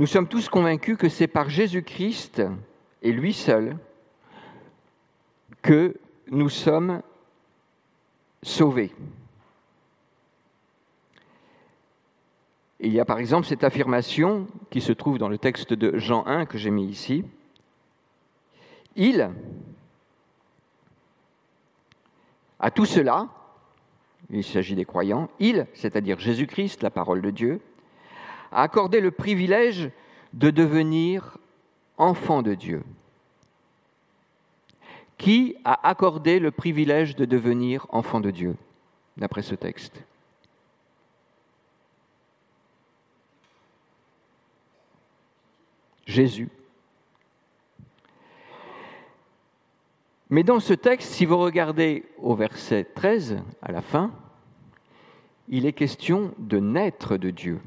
Nous 0.00 0.06
sommes 0.06 0.28
tous 0.28 0.48
convaincus 0.48 0.96
que 0.96 1.10
c'est 1.10 1.26
par 1.26 1.50
Jésus-Christ 1.50 2.40
et 3.02 3.12
lui 3.12 3.34
seul 3.34 3.76
que 5.60 5.94
nous 6.30 6.48
sommes 6.48 7.02
sauvés. 8.42 8.94
il 12.80 12.94
y 12.94 12.98
a 12.98 13.04
par 13.04 13.18
exemple 13.18 13.46
cette 13.46 13.62
affirmation 13.62 14.46
qui 14.70 14.80
se 14.80 14.92
trouve 14.92 15.18
dans 15.18 15.28
le 15.28 15.36
texte 15.36 15.74
de 15.74 15.98
Jean 15.98 16.26
1 16.26 16.46
que 16.46 16.56
j'ai 16.56 16.70
mis 16.70 16.86
ici. 16.86 17.22
Il, 18.96 19.30
à 22.58 22.70
tout 22.70 22.86
cela, 22.86 23.28
il 24.30 24.44
s'agit 24.44 24.76
des 24.76 24.86
croyants, 24.86 25.28
il, 25.40 25.66
c'est-à-dire 25.74 26.18
Jésus-Christ, 26.18 26.82
la 26.82 26.90
parole 26.90 27.20
de 27.20 27.30
Dieu, 27.30 27.60
a 28.52 28.62
accordé 28.62 29.00
le 29.00 29.10
privilège 29.10 29.90
de 30.32 30.50
devenir 30.50 31.38
enfant 31.98 32.42
de 32.42 32.54
Dieu. 32.54 32.82
Qui 35.18 35.56
a 35.64 35.88
accordé 35.88 36.38
le 36.38 36.50
privilège 36.50 37.14
de 37.14 37.24
devenir 37.24 37.86
enfant 37.90 38.20
de 38.20 38.30
Dieu, 38.30 38.56
d'après 39.16 39.42
ce 39.42 39.54
texte? 39.54 40.02
Jésus. 46.06 46.48
Mais 50.30 50.42
dans 50.42 50.60
ce 50.60 50.72
texte, 50.72 51.12
si 51.12 51.26
vous 51.26 51.38
regardez 51.38 52.04
au 52.18 52.34
verset 52.34 52.84
13, 52.84 53.42
à 53.62 53.72
la 53.72 53.82
fin, 53.82 54.12
il 55.48 55.66
est 55.66 55.72
question 55.72 56.32
de 56.38 56.58
naître 56.58 57.16
de 57.16 57.30
Dieu. 57.30 57.60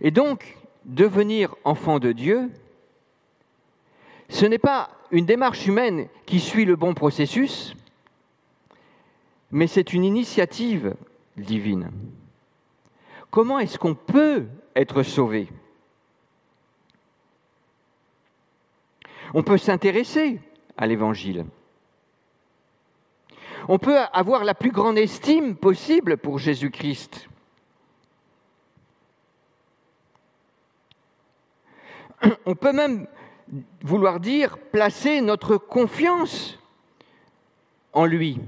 Et 0.00 0.10
donc, 0.10 0.56
devenir 0.84 1.54
enfant 1.64 1.98
de 1.98 2.12
Dieu, 2.12 2.50
ce 4.28 4.46
n'est 4.46 4.58
pas 4.58 4.90
une 5.10 5.26
démarche 5.26 5.66
humaine 5.66 6.08
qui 6.26 6.40
suit 6.40 6.64
le 6.64 6.76
bon 6.76 6.94
processus, 6.94 7.74
mais 9.50 9.66
c'est 9.66 9.92
une 9.92 10.04
initiative 10.04 10.94
divine. 11.36 11.90
Comment 13.30 13.58
est-ce 13.58 13.78
qu'on 13.78 13.94
peut 13.94 14.46
être 14.74 15.02
sauvé? 15.02 15.48
On 19.34 19.42
peut 19.42 19.58
s'intéresser 19.58 20.40
à 20.76 20.86
l'Évangile. 20.86 21.44
On 23.68 23.78
peut 23.78 23.98
avoir 24.12 24.44
la 24.44 24.54
plus 24.54 24.72
grande 24.72 24.98
estime 24.98 25.54
possible 25.54 26.16
pour 26.16 26.38
Jésus-Christ. 26.38 27.28
On 32.46 32.54
peut 32.54 32.72
même 32.72 33.06
vouloir 33.82 34.20
dire 34.20 34.58
placer 34.58 35.20
notre 35.20 35.56
confiance 35.56 36.58
en 37.92 38.04
lui. 38.04 38.38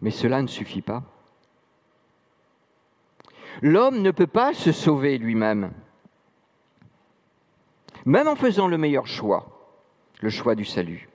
Mais 0.00 0.10
cela 0.10 0.42
ne 0.42 0.46
suffit 0.46 0.82
pas. 0.82 1.02
L'homme 3.60 4.02
ne 4.02 4.12
peut 4.12 4.28
pas 4.28 4.54
se 4.54 4.70
sauver 4.70 5.18
lui-même, 5.18 5.72
même 8.04 8.28
en 8.28 8.36
faisant 8.36 8.68
le 8.68 8.78
meilleur 8.78 9.08
choix, 9.08 9.74
le 10.20 10.30
choix 10.30 10.54
du 10.54 10.64
salut. 10.64 11.08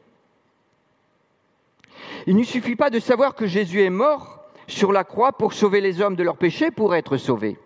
Il 2.27 2.35
ne 2.35 2.43
suffit 2.43 2.75
pas 2.75 2.89
de 2.89 2.99
savoir 2.99 3.35
que 3.35 3.47
Jésus 3.47 3.81
est 3.81 3.89
mort 3.89 4.43
sur 4.67 4.91
la 4.91 5.03
croix 5.03 5.31
pour 5.31 5.53
sauver 5.53 5.79
les 5.79 6.01
hommes 6.01 6.15
de 6.15 6.23
leurs 6.23 6.37
péchés 6.37 6.71
pour 6.71 6.95
être 6.95 7.15
sauvés. 7.15 7.57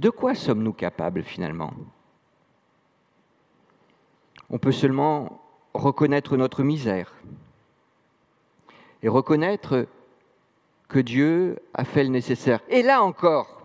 De 0.00 0.08
quoi 0.08 0.34
sommes-nous 0.34 0.72
capables 0.72 1.22
finalement? 1.22 1.74
On 4.48 4.56
peut 4.56 4.72
seulement 4.72 5.42
reconnaître 5.74 6.38
notre 6.38 6.62
misère, 6.62 7.12
et 9.02 9.08
reconnaître 9.08 9.86
que 10.88 11.00
Dieu 11.00 11.58
a 11.74 11.84
fait 11.84 12.02
le 12.02 12.08
nécessaire. 12.08 12.60
Et 12.70 12.82
là 12.82 13.02
encore, 13.02 13.62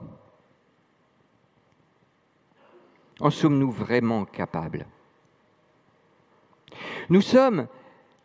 en 3.21 3.29
sommes-nous 3.29 3.71
vraiment 3.71 4.25
capables? 4.25 4.85
Nous 7.09 7.21
sommes 7.21 7.67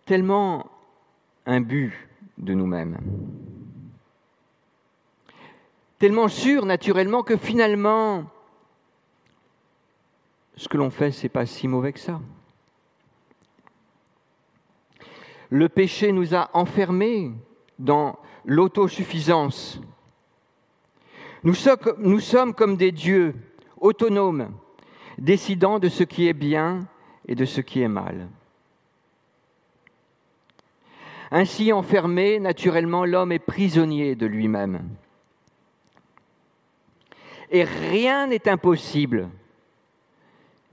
tellement 0.05 0.69
imbus 1.47 2.09
de 2.39 2.55
nous-mêmes, 2.55 2.99
tellement 6.01 6.29
sûrs 6.29 6.65
naturellement 6.65 7.23
que 7.23 7.37
finalement, 7.37 8.25
ce 10.57 10.67
que 10.67 10.79
l'on 10.79 10.91
fait, 10.91 11.13
c'est 11.13 11.29
pas 11.29 11.45
si 11.45 11.69
mauvais 11.69 11.93
que 11.93 12.01
ça. 12.01 12.21
Le 15.51 15.69
péché 15.69 16.11
nous 16.13 16.35
a 16.35 16.49
enfermés 16.55 17.33
dans 17.79 18.19
l'autosuffisance. 18.47 19.79
Nous 21.45 21.55
sommes, 21.55 22.55
comme 22.55 22.77
des 22.77 22.93
dieux 22.93 23.35
autonomes, 23.79 24.55
décidant 25.19 25.79
de 25.79 25.91
ce 25.91 26.03
qui 26.03 26.29
est 26.29 26.35
bien 26.35 26.81
et 27.29 27.35
de 27.35 27.45
ce 27.45 27.61
qui 27.61 27.83
est 27.83 27.89
mal. 27.89 28.29
Ainsi 31.31 31.73
enfermé, 31.73 32.41
naturellement, 32.41 33.05
l'homme 33.05 33.33
est 33.33 33.39
prisonnier 33.39 34.15
de 34.15 34.27
lui-même. 34.27 34.89
Et 37.51 37.65
rien 37.65 38.29
n'est 38.29 38.49
impossible 38.49 39.29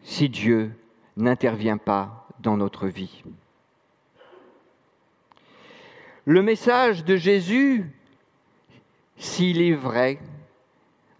si 0.03 0.29
Dieu 0.29 0.71
n'intervient 1.15 1.77
pas 1.77 2.27
dans 2.39 2.55
notre 2.55 2.87
vie. 2.87 3.23
Le 6.25 6.41
message 6.41 7.03
de 7.03 7.15
Jésus, 7.15 7.89
s'il 9.17 9.61
est 9.61 9.73
vrai, 9.73 10.19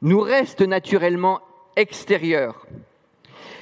nous 0.02 0.20
reste 0.20 0.62
naturellement 0.62 1.41
extérieur. 1.76 2.67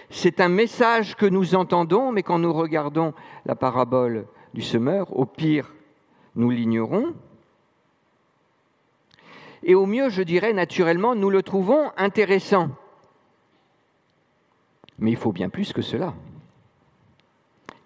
C'est 0.10 0.42
un 0.42 0.50
message 0.50 1.16
que 1.16 1.26
nous 1.26 1.56
entendons, 1.56 2.12
mais 2.12 2.24
quand 2.24 2.40
nous 2.40 2.54
regardons 2.54 3.14
la 3.46 3.56
parabole 3.56 4.26
du 4.54 4.62
semeur, 4.62 5.18
au 5.18 5.26
pire, 5.26 5.74
nous 6.36 6.50
l'ignorons. 6.50 7.14
Et 9.68 9.74
au 9.74 9.88
mieux, 9.88 10.10
je 10.10 10.22
dirais 10.22 10.54
naturellement, 10.54 11.16
nous 11.16 11.32
le 11.32 11.42
trouvons 11.42 11.92
intéressant. 11.98 12.70
Mais 15.00 15.10
il 15.10 15.18
faut 15.18 15.32
bien 15.32 15.50
plus 15.50 15.74
que 15.74 15.82
cela. 15.82 16.14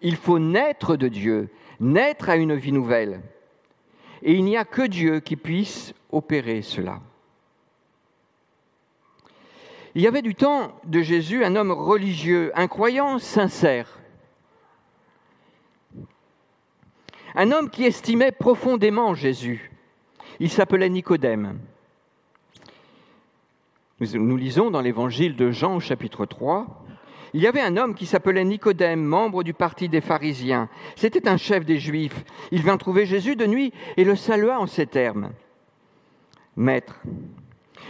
Il 0.02 0.18
faut 0.18 0.40
naître 0.40 0.98
de 0.98 1.08
Dieu, 1.08 1.50
naître 1.80 2.30
à 2.30 2.36
une 2.36 2.54
vie 2.54 2.74
nouvelle. 2.74 3.22
Et 4.22 4.34
il 4.34 4.44
n'y 4.44 4.58
a 4.58 4.66
que 4.66 4.82
Dieu 4.82 5.22
qui 5.22 5.38
puisse 5.38 5.94
opérer 6.12 6.62
cela. 6.62 7.00
Il 9.96 10.02
y 10.02 10.08
avait 10.08 10.22
du 10.22 10.36
temps 10.36 10.74
de 10.84 11.02
Jésus 11.02 11.46
un 11.46 11.56
homme 11.56 11.72
religieux, 11.72 12.52
un 12.56 12.68
croyant 12.68 13.20
sincère. 13.20 14.00
Un 17.36 17.54
homme 17.54 17.70
qui 17.70 17.86
estimait 17.86 18.34
profondément 18.34 19.14
Jésus. 19.14 19.72
Il 20.42 20.50
s'appelait 20.50 20.90
Nicodème. 20.90 21.60
Nous, 24.02 24.38
lisons 24.38 24.72
dans 24.72 24.80
l'évangile 24.80 25.36
de 25.36 25.52
Jean 25.52 25.76
au 25.76 25.80
chapitre 25.82 26.26
3, 26.26 26.86
il 27.34 27.42
y 27.42 27.48
avait 27.48 27.60
un 27.60 27.76
homme 27.76 27.96
qui 27.96 28.06
s'appelait 28.06 28.46
Nicodème, 28.46 29.04
membre 29.04 29.44
du 29.44 29.54
parti 29.54 29.90
des 29.90 30.00
pharisiens. 30.00 30.70
C'était 30.96 31.28
un 31.28 31.36
chef 31.36 31.66
des 31.66 31.80
Juifs. 31.80 32.24
Il 32.52 32.64
vint 32.64 32.78
trouver 32.78 33.06
Jésus 33.06 33.36
de 33.36 33.46
nuit 33.46 33.74
et 33.98 34.06
le 34.06 34.16
salua 34.16 34.58
en 34.60 34.68
ces 34.68 34.88
termes. 34.88 35.32
Maître, 36.56 37.02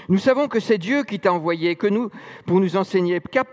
nous 0.10 0.18
savons 0.18 0.48
que 0.48 0.60
c'est 0.60 0.80
Dieu 0.80 1.04
qui 1.04 1.20
t'a 1.20 1.32
envoyé, 1.32 1.76
que 1.76 1.88
nous, 1.88 2.10
pour 2.48 2.60
nous 2.60 2.76
enseigner, 2.76 3.22
qu'à 3.22 3.44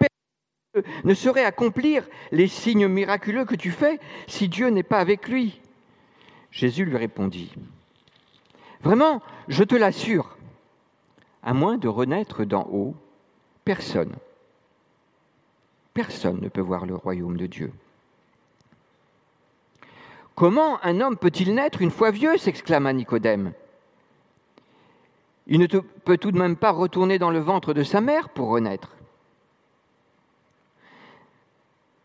ne 1.05 1.14
saurait 1.14 1.45
accomplir 1.45 2.09
les 2.33 2.49
signes 2.49 2.88
miraculeux 2.88 3.45
que 3.45 3.55
tu 3.55 3.71
fais 3.71 4.01
si 4.27 4.49
Dieu 4.49 4.69
n'est 4.69 4.83
pas 4.83 4.99
avec 4.99 5.29
lui. 5.29 5.61
Jésus 6.51 6.87
lui 6.87 6.97
répondit, 6.97 7.53
Vraiment, 8.83 9.21
je 9.49 9.62
te 9.62 9.75
l'assure, 9.75 10.36
à 11.47 11.55
moins 11.55 11.79
de 11.79 11.87
renaître 11.89 12.45
d'en 12.45 12.69
haut, 12.71 12.95
personne 13.65 14.13
Personne 15.95 16.41
ne 16.43 16.49
peut 16.49 16.61
voir 16.61 16.85
le 16.85 16.95
royaume 16.95 17.39
de 17.39 17.47
Dieu. 17.47 17.73
Comment 20.35 20.85
un 20.85 21.01
homme 21.01 21.17
peut-il 21.17 21.55
naître 21.55 21.81
une 21.81 21.91
fois 21.91 22.11
vieux? 22.11 22.37
s'exclama 22.37 22.93
Nicodème. 22.93 23.55
Il 25.47 25.61
ne 25.61 25.67
peut 25.67 26.19
tout 26.19 26.33
de 26.33 26.39
même 26.39 26.57
pas 26.57 26.73
retourner 26.73 27.19
dans 27.19 27.31
le 27.31 27.39
ventre 27.39 27.73
de 27.73 27.85
sa 27.85 28.03
mère 28.03 28.29
pour 28.29 28.49
renaître. 28.49 28.97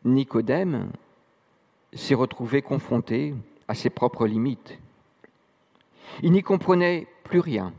Nicodème 0.06 0.92
s'est 1.94 2.14
retrouvé 2.14 2.62
confronté 2.62 3.34
à 3.68 3.74
ses 3.74 3.90
propres 3.90 4.28
limites. 4.28 4.78
Il 6.22 6.32
n'y 6.32 6.44
comprenait 6.44 7.08
plus 7.24 7.40
rien. 7.40 7.74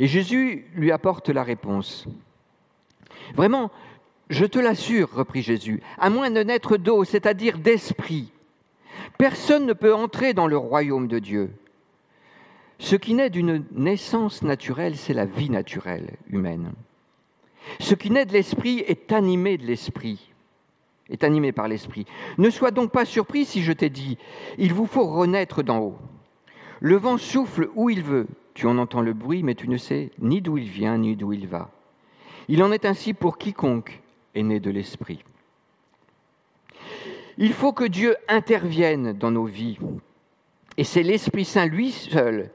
Et 0.00 0.06
Jésus 0.06 0.66
lui 0.74 0.92
apporte 0.92 1.28
la 1.28 1.42
réponse. 1.42 2.06
Vraiment, 3.34 3.70
je 4.30 4.44
te 4.44 4.58
l'assure, 4.58 5.10
reprit 5.12 5.42
Jésus, 5.42 5.82
à 5.98 6.10
moins 6.10 6.30
de 6.30 6.42
naître 6.42 6.76
d'eau, 6.76 7.04
c'est-à-dire 7.04 7.58
d'esprit, 7.58 8.32
personne 9.18 9.66
ne 9.66 9.72
peut 9.72 9.94
entrer 9.94 10.34
dans 10.34 10.46
le 10.46 10.56
royaume 10.56 11.08
de 11.08 11.18
Dieu. 11.18 11.50
Ce 12.78 12.96
qui 12.96 13.14
naît 13.14 13.30
d'une 13.30 13.64
naissance 13.72 14.42
naturelle, 14.42 14.96
c'est 14.96 15.14
la 15.14 15.26
vie 15.26 15.50
naturelle 15.50 16.16
humaine. 16.28 16.72
Ce 17.80 17.94
qui 17.94 18.10
naît 18.10 18.26
de 18.26 18.32
l'esprit 18.32 18.80
est 18.80 19.12
animé 19.12 19.56
de 19.56 19.66
l'esprit, 19.66 20.32
est 21.08 21.24
animé 21.24 21.52
par 21.52 21.68
l'esprit. 21.68 22.04
Ne 22.36 22.50
sois 22.50 22.70
donc 22.72 22.90
pas 22.90 23.04
surpris 23.04 23.44
si 23.44 23.62
je 23.62 23.72
t'ai 23.72 23.90
dit, 23.90 24.18
il 24.58 24.72
vous 24.72 24.86
faut 24.86 25.06
renaître 25.06 25.62
d'en 25.62 25.78
haut. 25.78 25.98
Le 26.80 26.96
vent 26.96 27.16
souffle 27.16 27.70
où 27.74 27.88
il 27.88 28.02
veut, 28.02 28.26
tu 28.54 28.66
en 28.66 28.78
entends 28.78 29.02
le 29.02 29.12
bruit, 29.12 29.42
mais 29.42 29.54
tu 29.54 29.68
ne 29.68 29.76
sais 29.76 30.10
ni 30.20 30.40
d'où 30.40 30.56
il 30.56 30.68
vient, 30.68 30.96
ni 30.96 31.16
d'où 31.16 31.32
il 31.32 31.46
va. 31.46 31.70
Il 32.48 32.62
en 32.62 32.72
est 32.72 32.84
ainsi 32.84 33.12
pour 33.12 33.36
quiconque 33.36 34.00
est 34.34 34.42
né 34.42 34.60
de 34.60 34.70
l'Esprit. 34.70 35.24
Il 37.36 37.52
faut 37.52 37.72
que 37.72 37.84
Dieu 37.84 38.16
intervienne 38.28 39.12
dans 39.12 39.32
nos 39.32 39.44
vies. 39.44 39.78
Et 40.76 40.84
c'est 40.84 41.02
l'Esprit 41.02 41.44
Saint, 41.44 41.66
lui 41.66 41.90
seul, 41.90 42.50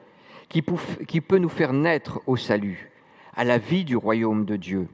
qui 0.48 0.62
peut 0.62 1.38
nous 1.38 1.50
faire 1.50 1.74
naître 1.74 2.22
au 2.28 2.38
salut, 2.38 2.90
à 3.36 3.44
la 3.44 3.58
vie 3.58 3.84
du 3.84 3.98
royaume 3.98 4.46
de 4.46 4.56
Dieu. 4.56 4.88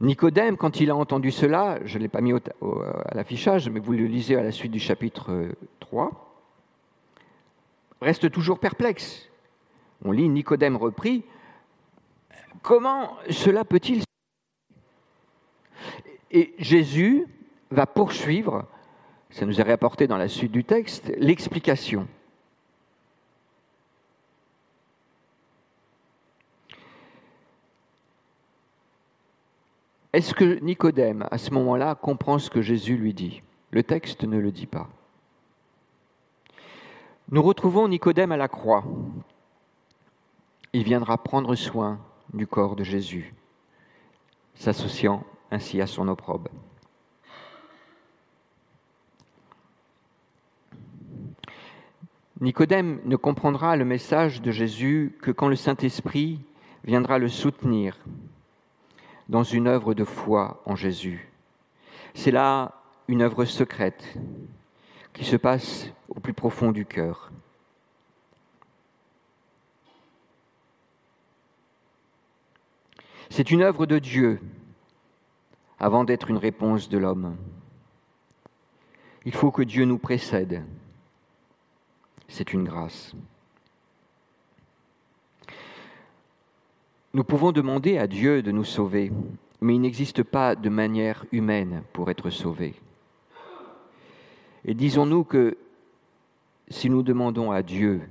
Nicodème, 0.00 0.56
quand 0.56 0.80
il 0.80 0.90
a 0.90 0.96
entendu 0.96 1.30
cela, 1.30 1.78
je 1.84 1.98
ne 1.98 2.02
l'ai 2.02 2.08
pas 2.08 2.22
mis 2.22 2.32
à 2.32 3.14
l'affichage, 3.14 3.68
mais 3.68 3.80
vous 3.80 3.92
le 3.92 4.06
lisez 4.06 4.36
à 4.36 4.42
la 4.42 4.50
suite 4.50 4.72
du 4.72 4.80
chapitre 4.80 5.48
3, 5.80 6.29
reste 8.00 8.30
toujours 8.30 8.58
perplexe. 8.58 9.28
On 10.04 10.12
lit 10.12 10.28
Nicodème 10.28 10.76
repris. 10.76 11.24
Comment 12.62 13.16
cela 13.28 13.64
peut-il 13.64 14.02
Et 16.30 16.54
Jésus 16.58 17.26
va 17.70 17.86
poursuivre, 17.86 18.66
ça 19.30 19.46
nous 19.46 19.60
est 19.60 19.64
rapporté 19.64 20.06
dans 20.06 20.16
la 20.16 20.28
suite 20.28 20.52
du 20.52 20.64
texte, 20.64 21.12
l'explication. 21.18 22.06
Est-ce 30.12 30.34
que 30.34 30.58
Nicodème, 30.60 31.28
à 31.30 31.38
ce 31.38 31.52
moment-là, 31.52 31.94
comprend 31.94 32.38
ce 32.40 32.50
que 32.50 32.62
Jésus 32.62 32.96
lui 32.96 33.14
dit? 33.14 33.42
Le 33.70 33.84
texte 33.84 34.24
ne 34.24 34.38
le 34.38 34.50
dit 34.50 34.66
pas. 34.66 34.88
Nous 37.32 37.42
retrouvons 37.42 37.86
Nicodème 37.86 38.32
à 38.32 38.36
la 38.36 38.48
croix. 38.48 38.82
Il 40.72 40.82
viendra 40.82 41.16
prendre 41.16 41.54
soin 41.54 42.00
du 42.34 42.44
corps 42.44 42.74
de 42.74 42.82
Jésus, 42.82 43.32
s'associant 44.56 45.22
ainsi 45.52 45.80
à 45.80 45.86
son 45.86 46.08
opprobre. 46.08 46.50
Nicodème 52.40 53.00
ne 53.04 53.14
comprendra 53.14 53.76
le 53.76 53.84
message 53.84 54.42
de 54.42 54.50
Jésus 54.50 55.16
que 55.22 55.30
quand 55.30 55.46
le 55.46 55.54
Saint-Esprit 55.54 56.40
viendra 56.82 57.18
le 57.18 57.28
soutenir 57.28 57.96
dans 59.28 59.44
une 59.44 59.68
œuvre 59.68 59.94
de 59.94 60.02
foi 60.02 60.60
en 60.64 60.74
Jésus. 60.74 61.30
C'est 62.12 62.32
là 62.32 62.74
une 63.06 63.22
œuvre 63.22 63.44
secrète 63.44 64.18
qui 65.20 65.26
se 65.26 65.36
passe 65.36 65.86
au 66.08 66.18
plus 66.18 66.32
profond 66.32 66.72
du 66.72 66.86
cœur. 66.86 67.30
C'est 73.28 73.50
une 73.50 73.60
œuvre 73.60 73.84
de 73.84 73.98
Dieu 73.98 74.40
avant 75.78 76.04
d'être 76.04 76.30
une 76.30 76.38
réponse 76.38 76.88
de 76.88 76.96
l'homme. 76.96 77.36
Il 79.26 79.34
faut 79.34 79.50
que 79.50 79.60
Dieu 79.60 79.84
nous 79.84 79.98
précède. 79.98 80.64
C'est 82.26 82.54
une 82.54 82.64
grâce. 82.64 83.14
Nous 87.12 87.24
pouvons 87.24 87.52
demander 87.52 87.98
à 87.98 88.06
Dieu 88.06 88.42
de 88.42 88.52
nous 88.52 88.64
sauver, 88.64 89.12
mais 89.60 89.74
il 89.74 89.82
n'existe 89.82 90.22
pas 90.22 90.56
de 90.56 90.70
manière 90.70 91.26
humaine 91.30 91.82
pour 91.92 92.10
être 92.10 92.30
sauvé. 92.30 92.74
Et 94.70 94.74
disons-nous 94.74 95.24
que 95.24 95.58
si 96.68 96.88
nous 96.90 97.02
demandons 97.02 97.50
à 97.50 97.60
Dieu 97.60 98.02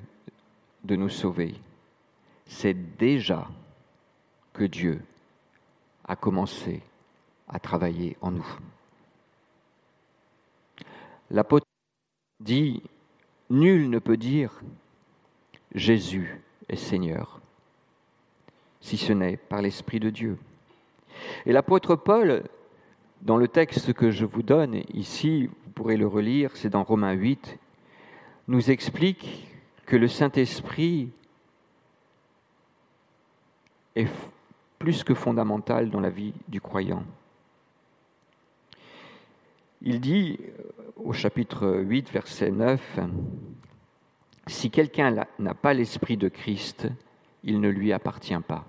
de 0.84 0.98
nous 0.98 1.08
sauver, 1.08 1.56
c'est 2.48 2.98
déjà 2.98 3.48
que 4.52 4.66
Dieu 4.66 5.02
a 6.06 6.18
commencé 6.18 6.82
à 7.48 7.60
travailler 7.60 8.18
en 8.20 8.32
nous. 8.32 8.60
L'apôtre 11.32 11.66
dit, 12.42 12.84
Nul 13.50 13.90
ne 13.90 14.00
peut 14.00 14.18
dire 14.18 14.60
Jésus 15.74 16.42
est 16.68 16.76
Seigneur, 16.76 17.40
si 18.82 18.98
ce 18.98 19.14
n'est 19.14 19.38
par 19.38 19.62
l'Esprit 19.62 20.02
de 20.02 20.10
Dieu. 20.10 20.38
Et 21.46 21.54
l'apôtre 21.54 21.96
Paul, 21.96 22.44
dans 23.22 23.38
le 23.38 23.48
texte 23.48 23.94
que 23.94 24.12
je 24.12 24.26
vous 24.26 24.44
donne 24.44 24.82
ici, 24.94 25.50
pourrez 25.80 25.98
le 25.98 26.08
relire, 26.08 26.52
c'est 26.56 26.70
dans 26.70 26.84
Romains 26.84 27.14
8, 27.14 27.58
nous 28.50 28.70
explique 28.70 29.48
que 29.86 29.96
le 29.96 30.08
Saint-Esprit 30.10 31.10
est 33.96 34.08
plus 34.78 35.04
que 35.04 35.14
fondamental 35.14 35.90
dans 35.90 36.00
la 36.00 36.10
vie 36.10 36.34
du 36.48 36.60
croyant. 36.60 37.04
Il 39.82 40.02
dit 40.02 40.38
au 40.98 41.14
chapitre 41.14 41.78
8, 41.80 42.12
verset 42.12 42.52
9, 42.52 43.00
Si 44.48 44.70
quelqu'un 44.70 45.26
n'a 45.40 45.54
pas 45.54 45.74
l'Esprit 45.74 46.18
de 46.18 46.28
Christ, 46.28 46.88
il 47.44 47.62
ne 47.62 47.70
lui 47.70 47.94
appartient 47.94 48.40
pas. 48.46 48.66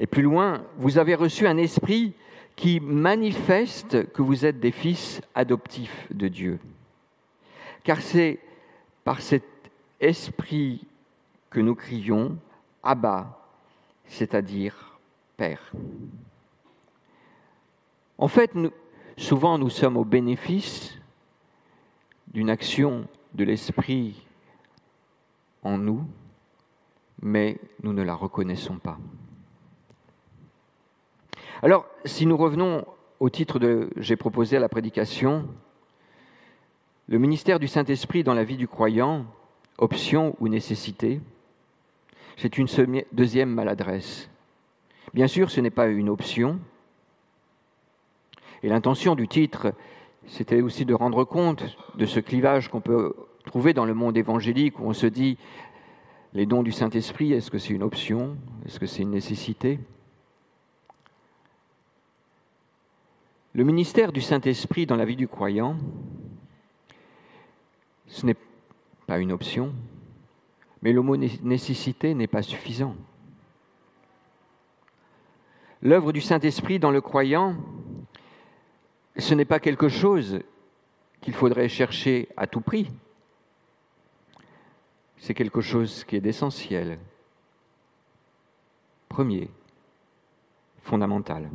Et 0.00 0.06
plus 0.06 0.22
loin, 0.22 0.64
vous 0.78 0.96
avez 0.96 1.14
reçu 1.14 1.46
un 1.46 1.58
esprit 1.58 2.14
qui 2.56 2.80
manifeste 2.80 4.10
que 4.12 4.22
vous 4.22 4.46
êtes 4.46 4.58
des 4.58 4.72
fils 4.72 5.20
adoptifs 5.34 6.06
de 6.10 6.26
Dieu. 6.26 6.58
Car 7.84 8.00
c'est 8.00 8.40
par 9.04 9.20
cet 9.20 9.44
esprit 10.00 10.86
que 11.50 11.60
nous 11.60 11.74
crions 11.74 12.38
Abba, 12.82 13.46
c'est-à-dire 14.06 14.98
Père. 15.36 15.70
En 18.16 18.28
fait, 18.28 18.52
souvent 19.18 19.58
nous 19.58 19.68
sommes 19.68 19.98
au 19.98 20.04
bénéfice 20.06 20.98
d'une 22.28 22.48
action 22.48 23.06
de 23.34 23.44
l'esprit 23.44 24.26
en 25.62 25.76
nous, 25.76 26.06
mais 27.20 27.58
nous 27.82 27.92
ne 27.92 28.02
la 28.02 28.14
reconnaissons 28.14 28.78
pas. 28.78 28.98
Alors, 31.62 31.84
si 32.06 32.24
nous 32.24 32.38
revenons 32.38 32.86
au 33.18 33.28
titre 33.28 33.58
de 33.58 33.90
J'ai 33.98 34.16
proposé 34.16 34.56
à 34.56 34.60
la 34.60 34.70
prédication, 34.70 35.46
le 37.06 37.18
ministère 37.18 37.58
du 37.58 37.68
Saint-Esprit 37.68 38.24
dans 38.24 38.32
la 38.32 38.44
vie 38.44 38.56
du 38.56 38.66
croyant, 38.66 39.26
option 39.76 40.36
ou 40.40 40.48
nécessité, 40.48 41.20
c'est 42.38 42.56
une 42.56 42.66
deuxième 43.12 43.50
maladresse. 43.50 44.30
Bien 45.12 45.26
sûr, 45.26 45.50
ce 45.50 45.60
n'est 45.60 45.68
pas 45.68 45.88
une 45.88 46.08
option. 46.08 46.58
Et 48.62 48.70
l'intention 48.70 49.14
du 49.14 49.28
titre, 49.28 49.74
c'était 50.26 50.62
aussi 50.62 50.86
de 50.86 50.94
rendre 50.94 51.24
compte 51.24 51.76
de 51.96 52.06
ce 52.06 52.20
clivage 52.20 52.68
qu'on 52.68 52.80
peut 52.80 53.14
trouver 53.44 53.74
dans 53.74 53.84
le 53.84 53.92
monde 53.92 54.16
évangélique 54.16 54.78
où 54.78 54.84
on 54.84 54.94
se 54.94 55.06
dit 55.06 55.36
les 56.32 56.46
dons 56.46 56.62
du 56.62 56.72
Saint-Esprit, 56.72 57.34
est-ce 57.34 57.50
que 57.50 57.58
c'est 57.58 57.74
une 57.74 57.82
option? 57.82 58.38
Est-ce 58.64 58.80
que 58.80 58.86
c'est 58.86 59.02
une 59.02 59.10
nécessité? 59.10 59.78
Le 63.52 63.64
ministère 63.64 64.12
du 64.12 64.20
Saint-Esprit 64.20 64.86
dans 64.86 64.94
la 64.94 65.04
vie 65.04 65.16
du 65.16 65.26
croyant, 65.26 65.76
ce 68.06 68.24
n'est 68.24 68.36
pas 69.08 69.18
une 69.18 69.32
option, 69.32 69.74
mais 70.82 70.92
le 70.92 71.02
mot 71.02 71.16
n'est 71.16 72.26
pas 72.28 72.42
suffisant. 72.42 72.94
L'œuvre 75.82 76.12
du 76.12 76.20
Saint-Esprit 76.20 76.78
dans 76.78 76.92
le 76.92 77.00
croyant, 77.00 77.56
ce 79.16 79.34
n'est 79.34 79.44
pas 79.44 79.58
quelque 79.58 79.88
chose 79.88 80.40
qu'il 81.20 81.34
faudrait 81.34 81.68
chercher 81.68 82.28
à 82.36 82.46
tout 82.46 82.60
prix. 82.60 82.88
c'est 85.18 85.34
quelque 85.34 85.60
chose 85.60 86.04
qui 86.04 86.16
est 86.16 86.20
d'essentiel, 86.20 86.98
premier, 89.08 89.50
fondamental. 90.82 91.50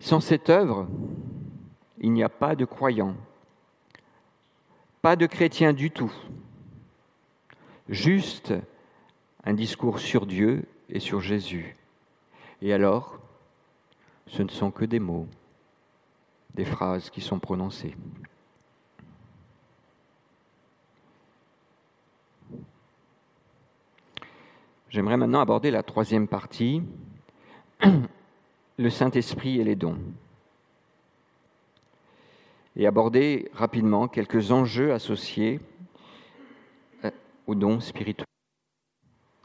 Sans 0.00 0.20
cette 0.20 0.48
œuvre, 0.48 0.88
il 1.98 2.12
n'y 2.12 2.22
a 2.22 2.28
pas 2.28 2.54
de 2.54 2.64
croyant, 2.64 3.14
pas 5.02 5.16
de 5.16 5.26
chrétien 5.26 5.72
du 5.72 5.90
tout, 5.90 6.12
juste 7.88 8.54
un 9.44 9.54
discours 9.54 9.98
sur 9.98 10.26
Dieu 10.26 10.64
et 10.88 11.00
sur 11.00 11.20
Jésus. 11.20 11.74
Et 12.62 12.72
alors, 12.72 13.18
ce 14.26 14.42
ne 14.42 14.48
sont 14.48 14.70
que 14.70 14.84
des 14.84 15.00
mots, 15.00 15.26
des 16.54 16.64
phrases 16.64 17.10
qui 17.10 17.20
sont 17.20 17.38
prononcées. 17.38 17.96
J'aimerais 24.90 25.16
maintenant 25.16 25.40
aborder 25.40 25.70
la 25.70 25.82
troisième 25.82 26.28
partie, 26.28 26.82
le 28.78 28.90
Saint-Esprit 28.90 29.60
et 29.60 29.64
les 29.64 29.74
dons, 29.74 29.98
et 32.76 32.86
aborder 32.86 33.50
rapidement 33.52 34.06
quelques 34.06 34.52
enjeux 34.52 34.92
associés 34.92 35.60
euh, 37.04 37.10
aux 37.48 37.56
dons 37.56 37.80
spirituels 37.80 38.24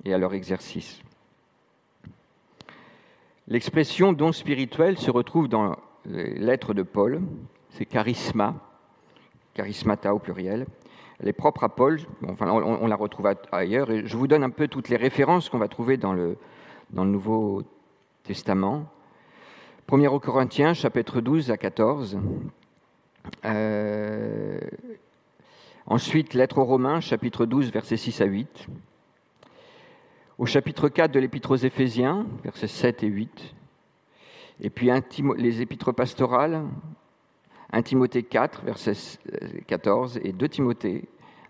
et 0.05 0.13
à 0.13 0.19
leur 0.19 0.35
exercice. 0.35 1.01
L'expression 3.47 4.13
don 4.13 4.31
spirituel 4.31 4.97
se 4.97 5.09
retrouve 5.09 5.47
dans 5.47 5.77
les 6.05 6.35
lettres 6.35 6.75
de 6.75 6.83
Paul, 6.83 7.21
c'est 7.71 7.85
charisma, 7.85 8.55
charismata 9.55 10.13
au 10.13 10.19
pluriel. 10.19 10.67
Elle 11.19 11.27
est 11.27 11.33
propre 11.33 11.63
à 11.63 11.69
Paul, 11.69 11.99
enfin, 12.27 12.49
on, 12.51 12.87
la 12.87 12.95
retrouve 12.95 13.33
ailleurs, 13.51 13.89
et 13.89 14.05
je 14.05 14.17
vous 14.17 14.27
donne 14.27 14.43
un 14.43 14.49
peu 14.49 14.67
toutes 14.67 14.89
les 14.89 14.97
références 14.97 15.49
qu'on 15.49 15.57
va 15.57 15.67
trouver 15.67 15.97
dans 15.97 16.13
le, 16.13 16.37
dans 16.91 17.03
le 17.03 17.11
Nouveau 17.11 17.63
Testament. 18.23 18.92
1 19.91 20.19
Corinthiens, 20.19 20.73
chapitre 20.73 21.21
12 21.21 21.51
à 21.51 21.57
14. 21.57 22.19
Euh, 23.45 24.59
ensuite, 25.85 26.33
lettre 26.33 26.57
aux 26.57 26.65
Romains, 26.65 26.99
chapitre 26.99 27.45
12, 27.45 27.71
versets 27.71 27.97
6 27.97 28.21
à 28.21 28.25
8 28.25 28.67
au 30.39 30.45
chapitre 30.45 30.89
4 30.89 31.11
de 31.11 31.19
l'Épître 31.19 31.51
aux 31.51 31.55
Éphésiens, 31.55 32.25
versets 32.43 32.67
7 32.67 33.03
et 33.03 33.07
8, 33.07 33.55
et 34.61 34.69
puis 34.69 34.89
les 35.37 35.61
épîtres 35.61 35.91
pastorales, 35.91 36.63
1 37.71 37.81
Timothée 37.83 38.23
4, 38.23 38.63
verset 38.63 38.93
14, 39.67 40.19
et 40.23 40.31
2 40.31 40.49
Timothée 40.49 41.05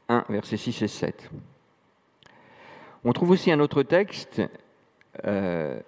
1, 0.10 0.26
versets 0.30 0.58
6 0.58 0.82
et 0.82 0.88
7. 0.88 1.32
On 3.04 3.13
trouve 3.13 3.32
aussi 3.32 3.52
un 3.52 3.60
autre 3.60 3.84
texte 3.84 4.41
euh, 5.26 5.80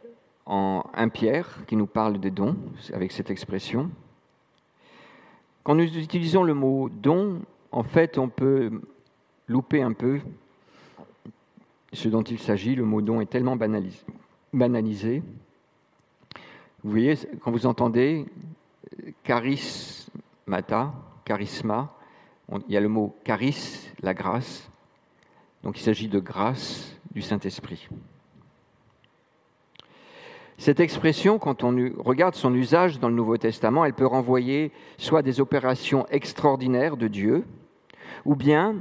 en 0.46 0.84
1 0.94 1.10
Pierre 1.10 1.66
qui 1.68 1.76
nous 1.76 1.88
parle 1.88 2.20
des 2.20 2.32
dons, 2.32 2.56
avec 2.94 3.12
cette 3.12 3.30
expression. 3.30 3.90
Quand 5.64 5.76
nous 5.76 5.98
utilisons 5.98 6.44
le 6.44 6.54
mot 6.54 6.90
don, 6.90 7.42
en 7.72 7.84
fait, 7.84 8.18
on 8.18 8.30
peut 8.30 8.82
louper 9.48 9.82
un 9.82 9.94
peu 9.94 10.20
ce 11.94 12.08
dont 12.08 12.22
il 12.22 12.40
s'agit. 12.40 12.76
Le 12.76 12.86
mot 12.86 13.02
don 13.02 13.22
est 13.22 13.30
tellement 13.30 13.56
banalisé. 13.56 15.24
Vous 16.84 16.92
voyez, 16.92 17.16
quand 17.42 17.52
vous 17.52 17.66
entendez 17.66 18.28
charismata, 19.24 20.94
charisma, 21.26 21.92
il 22.68 22.74
y 22.74 22.78
a 22.78 22.82
le 22.82 22.90
mot 22.90 23.16
charis, 23.26 23.90
la 24.02 24.14
grâce. 24.14 24.70
Donc 25.64 25.80
il 25.80 25.82
s'agit 25.82 26.08
de 26.08 26.20
grâce 26.20 26.96
du 27.12 27.24
Saint-Esprit. 27.24 27.90
Cette 30.58 30.80
expression, 30.80 31.38
quand 31.38 31.64
on 31.64 31.92
regarde 32.00 32.36
son 32.36 32.54
usage 32.54 33.00
dans 33.00 33.10
le 33.10 33.16
Nouveau 33.16 33.38
Testament, 33.38 33.84
elle 33.84 33.94
peut 33.94 34.06
renvoyer 34.06 34.72
soit 34.98 35.20
à 35.20 35.22
des 35.22 35.42
opérations 35.42 36.06
extraordinaires 36.10 36.96
de 36.96 37.08
Dieu, 37.08 37.44
ou 38.24 38.36
bien 38.36 38.76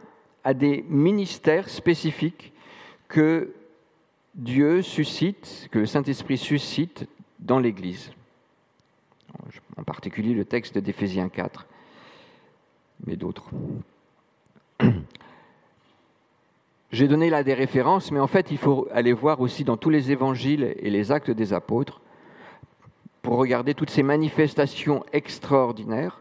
à 0.45 0.55
des 0.55 0.85
ministères 0.89 1.69
spécifiques 1.69 2.53
que 3.09 3.53
Dieu 4.35 4.83
suscite, 4.83 5.69
que 5.71 5.81
le 5.81 5.87
Saint-Esprit 5.87 6.39
suscite 6.39 7.07
dans 7.41 7.59
l'Église. 7.59 8.13
En 9.77 9.83
particulier 9.83 10.33
le 10.33 10.45
texte 10.45 10.79
d'Éphésiens 10.79 11.29
4, 11.29 11.67
mais 13.07 13.17
d'autres. 13.17 13.51
J'ai 16.95 17.09
donné 17.09 17.29
là 17.29 17.43
des 17.43 17.55
références, 17.55 18.13
mais 18.13 18.21
en 18.21 18.29
fait, 18.29 18.53
il 18.53 18.57
faut 18.57 18.87
aller 18.93 19.13
voir 19.13 19.41
aussi 19.41 19.65
dans 19.65 19.77
tous 19.77 19.91
les 19.91 20.13
évangiles 20.13 20.77
et 20.79 20.91
les 20.91 21.11
actes 21.11 21.33
des 21.33 21.53
apôtres 21.53 22.01
pour 23.21 23.37
regarder 23.37 23.75
toutes 23.75 23.91
ces 23.91 24.05
manifestations 24.05 25.05
extraordinaires. 25.13 26.21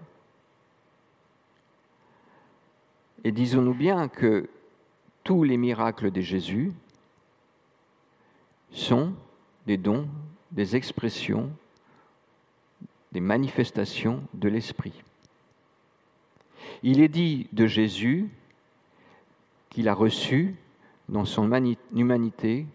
Et 3.23 3.31
disons-nous 3.31 3.75
bien 3.75 4.07
que 4.07 4.49
tous 5.23 5.43
les 5.43 5.57
miracles 5.57 6.09
de 6.09 6.21
Jésus 6.21 6.71
sont 8.71 9.13
des 9.67 9.77
dons, 9.77 10.07
des 10.51 10.75
expressions, 10.75 11.51
des 13.11 13.21
manifestations 13.21 14.23
de 14.33 14.49
l'Esprit. 14.49 15.03
Il 16.81 16.99
est 16.99 17.09
dit 17.09 17.47
de 17.53 17.67
Jésus 17.67 18.27
qu'il 19.73 19.89
a 19.89 19.93
reçu 19.93 20.55
dans 21.09 21.25
son 21.25 21.51
humanité 21.93 22.65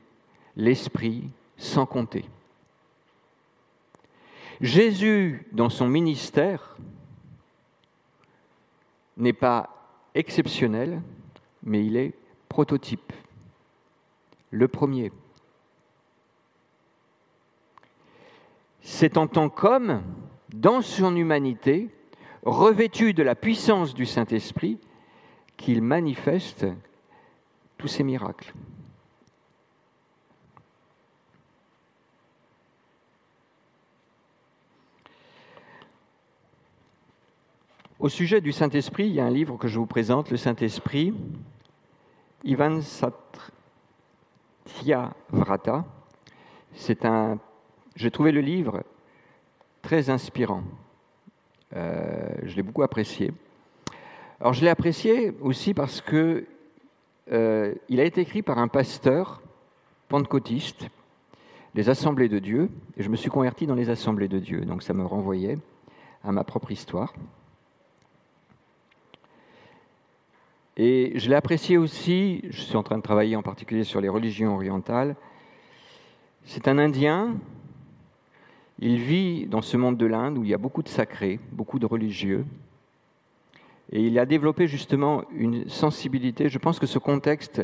l'Esprit 0.56 1.30
sans 1.56 1.86
compter. 1.86 2.24
Jésus, 4.60 5.46
dans 5.52 5.70
son 5.70 5.88
ministère, 5.88 6.76
n'est 9.16 9.32
pas 9.32 9.70
exceptionnel, 10.14 11.00
mais 11.62 11.84
il 11.86 11.96
est 11.96 12.14
prototype, 12.48 13.12
le 14.50 14.66
premier. 14.66 15.12
C'est 18.80 19.16
en 19.16 19.28
tant 19.28 19.48
qu'homme, 19.48 20.02
dans 20.52 20.82
son 20.82 21.14
humanité, 21.14 21.90
revêtu 22.42 23.12
de 23.12 23.22
la 23.22 23.36
puissance 23.36 23.94
du 23.94 24.06
Saint-Esprit, 24.06 24.78
qu'il 25.56 25.82
manifeste 25.82 26.66
tous 27.78 27.88
ces 27.88 28.02
miracles. 28.02 28.52
Au 37.98 38.08
sujet 38.08 38.40
du 38.40 38.52
Saint-Esprit, 38.52 39.06
il 39.06 39.14
y 39.14 39.20
a 39.20 39.24
un 39.24 39.30
livre 39.30 39.56
que 39.56 39.66
je 39.66 39.78
vous 39.78 39.86
présente, 39.86 40.30
Le 40.30 40.36
Saint-Esprit, 40.36 41.14
Ivan 42.44 42.80
Vrata. 45.30 45.84
C'est 46.74 47.04
un 47.04 47.38
j'ai 47.98 48.12
trouvé 48.12 48.30
le 48.30 48.40
livre 48.40 48.84
très 49.82 50.08
inspirant. 50.08 50.62
Euh, 51.74 52.28
je 52.44 52.54
l'ai 52.54 52.62
beaucoup 52.62 52.84
apprécié. 52.84 53.32
Alors 54.38 54.52
je 54.52 54.62
l'ai 54.62 54.70
apprécié 54.70 55.34
aussi 55.40 55.74
parce 55.74 56.00
que 56.00 56.46
euh, 57.32 57.74
il 57.88 58.00
a 58.00 58.04
été 58.04 58.20
écrit 58.20 58.42
par 58.42 58.58
un 58.58 58.68
pasteur 58.68 59.42
pentecôtiste 60.08 60.88
des 61.74 61.88
Assemblées 61.90 62.28
de 62.28 62.38
Dieu, 62.38 62.70
et 62.96 63.02
je 63.02 63.08
me 63.08 63.16
suis 63.16 63.30
converti 63.30 63.66
dans 63.66 63.74
les 63.74 63.90
Assemblées 63.90 64.28
de 64.28 64.38
Dieu, 64.38 64.62
donc 64.62 64.82
ça 64.82 64.94
me 64.94 65.04
renvoyait 65.04 65.58
à 66.24 66.32
ma 66.32 66.44
propre 66.44 66.70
histoire. 66.70 67.14
Et 70.76 71.12
je 71.18 71.28
l'ai 71.28 71.34
apprécié 71.34 71.76
aussi, 71.76 72.42
je 72.50 72.62
suis 72.62 72.76
en 72.76 72.82
train 72.82 72.96
de 72.96 73.02
travailler 73.02 73.36
en 73.36 73.42
particulier 73.42 73.84
sur 73.84 74.00
les 74.00 74.08
religions 74.08 74.54
orientales. 74.54 75.16
C'est 76.44 76.68
un 76.68 76.78
Indien 76.78 77.34
il 78.80 78.98
vit 78.98 79.46
dans 79.46 79.62
ce 79.62 79.76
monde 79.76 79.96
de 79.96 80.06
l'Inde 80.06 80.38
où 80.38 80.44
il 80.44 80.50
y 80.50 80.54
a 80.54 80.58
beaucoup 80.58 80.82
de 80.82 80.88
sacrés, 80.88 81.40
beaucoup 81.50 81.80
de 81.80 81.86
religieux. 81.86 82.44
Et 83.90 84.06
il 84.06 84.18
a 84.18 84.26
développé 84.26 84.66
justement 84.66 85.24
une 85.30 85.68
sensibilité. 85.68 86.48
Je 86.48 86.58
pense 86.58 86.78
que 86.78 86.86
ce 86.86 86.98
contexte 86.98 87.62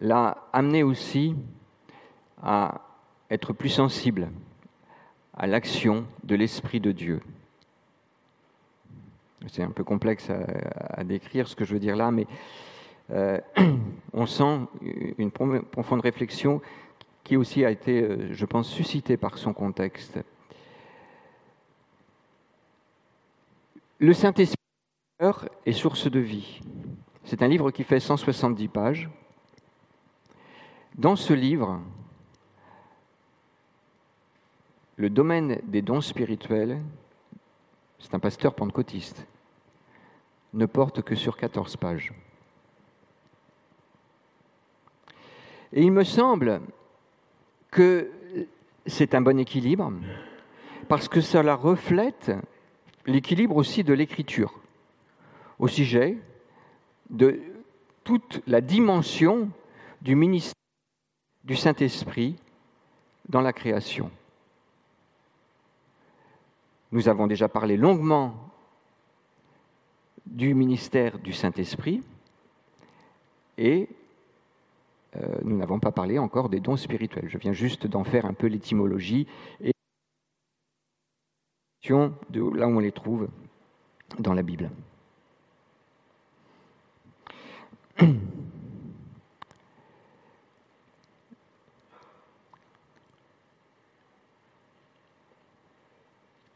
l'a 0.00 0.48
amené 0.52 0.82
aussi 0.82 1.36
à 2.42 2.80
être 3.30 3.52
plus 3.52 3.68
sensible 3.68 4.30
à 5.34 5.46
l'action 5.46 6.06
de 6.24 6.34
l'Esprit 6.34 6.80
de 6.80 6.92
Dieu. 6.92 7.20
C'est 9.46 9.62
un 9.62 9.70
peu 9.70 9.84
complexe 9.84 10.28
à, 10.30 11.04
décrire 11.04 11.46
ce 11.46 11.54
que 11.54 11.64
je 11.64 11.72
veux 11.72 11.78
dire 11.78 11.94
là, 11.94 12.10
mais 12.10 12.26
euh, 13.10 13.38
on 14.12 14.26
sent 14.26 14.60
une 15.18 15.30
profonde 15.30 16.00
réflexion 16.00 16.60
qui 17.22 17.36
aussi 17.36 17.64
a 17.64 17.70
été, 17.70 18.02
euh, 18.02 18.32
je 18.32 18.44
pense, 18.46 18.68
suscité 18.68 19.16
par 19.16 19.38
son 19.38 19.52
contexte. 19.52 20.18
Le 24.00 24.12
Saint-Esprit 24.12 24.56
est 25.20 25.72
source 25.72 26.10
de 26.10 26.20
vie. 26.20 26.60
C'est 27.24 27.42
un 27.42 27.48
livre 27.48 27.70
qui 27.70 27.82
fait 27.82 28.00
170 28.00 28.68
pages. 28.68 29.10
Dans 30.94 31.16
ce 31.16 31.32
livre, 31.32 31.80
le 34.96 35.10
domaine 35.10 35.60
des 35.64 35.82
dons 35.82 36.00
spirituels, 36.00 36.80
c'est 37.98 38.14
un 38.14 38.18
pasteur 38.18 38.54
pentecôtiste, 38.54 39.26
ne 40.54 40.66
porte 40.66 41.02
que 41.02 41.14
sur 41.14 41.36
14 41.36 41.76
pages. 41.76 42.12
Et 45.72 45.82
il 45.82 45.92
me 45.92 46.04
semble 46.04 46.62
que 47.70 48.10
c'est 48.86 49.14
un 49.14 49.20
bon 49.20 49.38
équilibre, 49.38 49.92
parce 50.88 51.08
que 51.08 51.20
cela 51.20 51.54
reflète 51.54 52.32
l'équilibre 53.04 53.56
aussi 53.56 53.84
de 53.84 53.92
l'écriture, 53.92 54.58
au 55.58 55.68
sujet 55.68 56.18
de 57.10 57.40
toute 58.04 58.42
la 58.46 58.60
dimension 58.60 59.50
du 60.02 60.14
ministère 60.14 60.54
du 61.44 61.56
Saint-Esprit 61.56 62.36
dans 63.28 63.40
la 63.40 63.52
création. 63.52 64.10
Nous 66.92 67.08
avons 67.08 67.26
déjà 67.26 67.48
parlé 67.48 67.76
longuement 67.76 68.34
du 70.26 70.54
ministère 70.54 71.18
du 71.18 71.32
Saint-Esprit 71.32 72.02
et 73.56 73.88
euh, 75.16 75.38
nous 75.42 75.56
n'avons 75.56 75.80
pas 75.80 75.92
parlé 75.92 76.18
encore 76.18 76.48
des 76.48 76.60
dons 76.60 76.76
spirituels. 76.76 77.28
Je 77.28 77.38
viens 77.38 77.52
juste 77.52 77.86
d'en 77.86 78.04
faire 78.04 78.26
un 78.26 78.34
peu 78.34 78.46
l'étymologie 78.46 79.26
et 79.60 79.72
de 82.30 82.56
là 82.56 82.66
où 82.68 82.76
on 82.76 82.80
les 82.80 82.92
trouve 82.92 83.28
dans 84.18 84.34
la 84.34 84.42
Bible. 84.42 84.70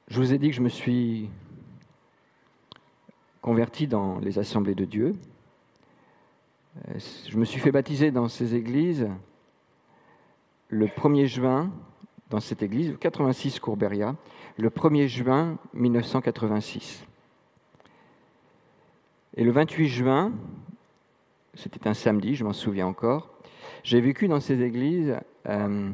Je 0.08 0.18
vous 0.18 0.32
ai 0.32 0.38
dit 0.38 0.50
que 0.50 0.54
je 0.54 0.60
me 0.60 0.68
suis 0.68 1.30
converti 3.40 3.88
dans 3.88 4.18
les 4.20 4.38
assemblées 4.38 4.74
de 4.76 4.84
Dieu. 4.84 5.14
Je 6.94 7.36
me 7.36 7.44
suis 7.44 7.60
fait 7.60 7.72
baptiser 7.72 8.12
dans 8.12 8.28
ces 8.28 8.54
églises 8.54 9.08
le 10.68 10.86
1er 10.86 11.26
juin, 11.26 11.72
dans 12.30 12.40
cette 12.40 12.62
église, 12.62 12.96
86 13.00 13.58
Courberia, 13.58 14.14
le 14.58 14.70
1er 14.70 15.08
juin 15.08 15.58
1986. 15.74 17.04
Et 19.36 19.44
le 19.44 19.50
28 19.50 19.88
juin, 19.88 20.32
c'était 21.54 21.88
un 21.88 21.94
samedi, 21.94 22.34
je 22.34 22.44
m'en 22.44 22.52
souviens 22.52 22.86
encore, 22.86 23.30
j'ai 23.82 24.00
vécu 24.00 24.28
dans 24.28 24.40
ces 24.40 24.62
églises 24.62 25.16
euh, 25.48 25.90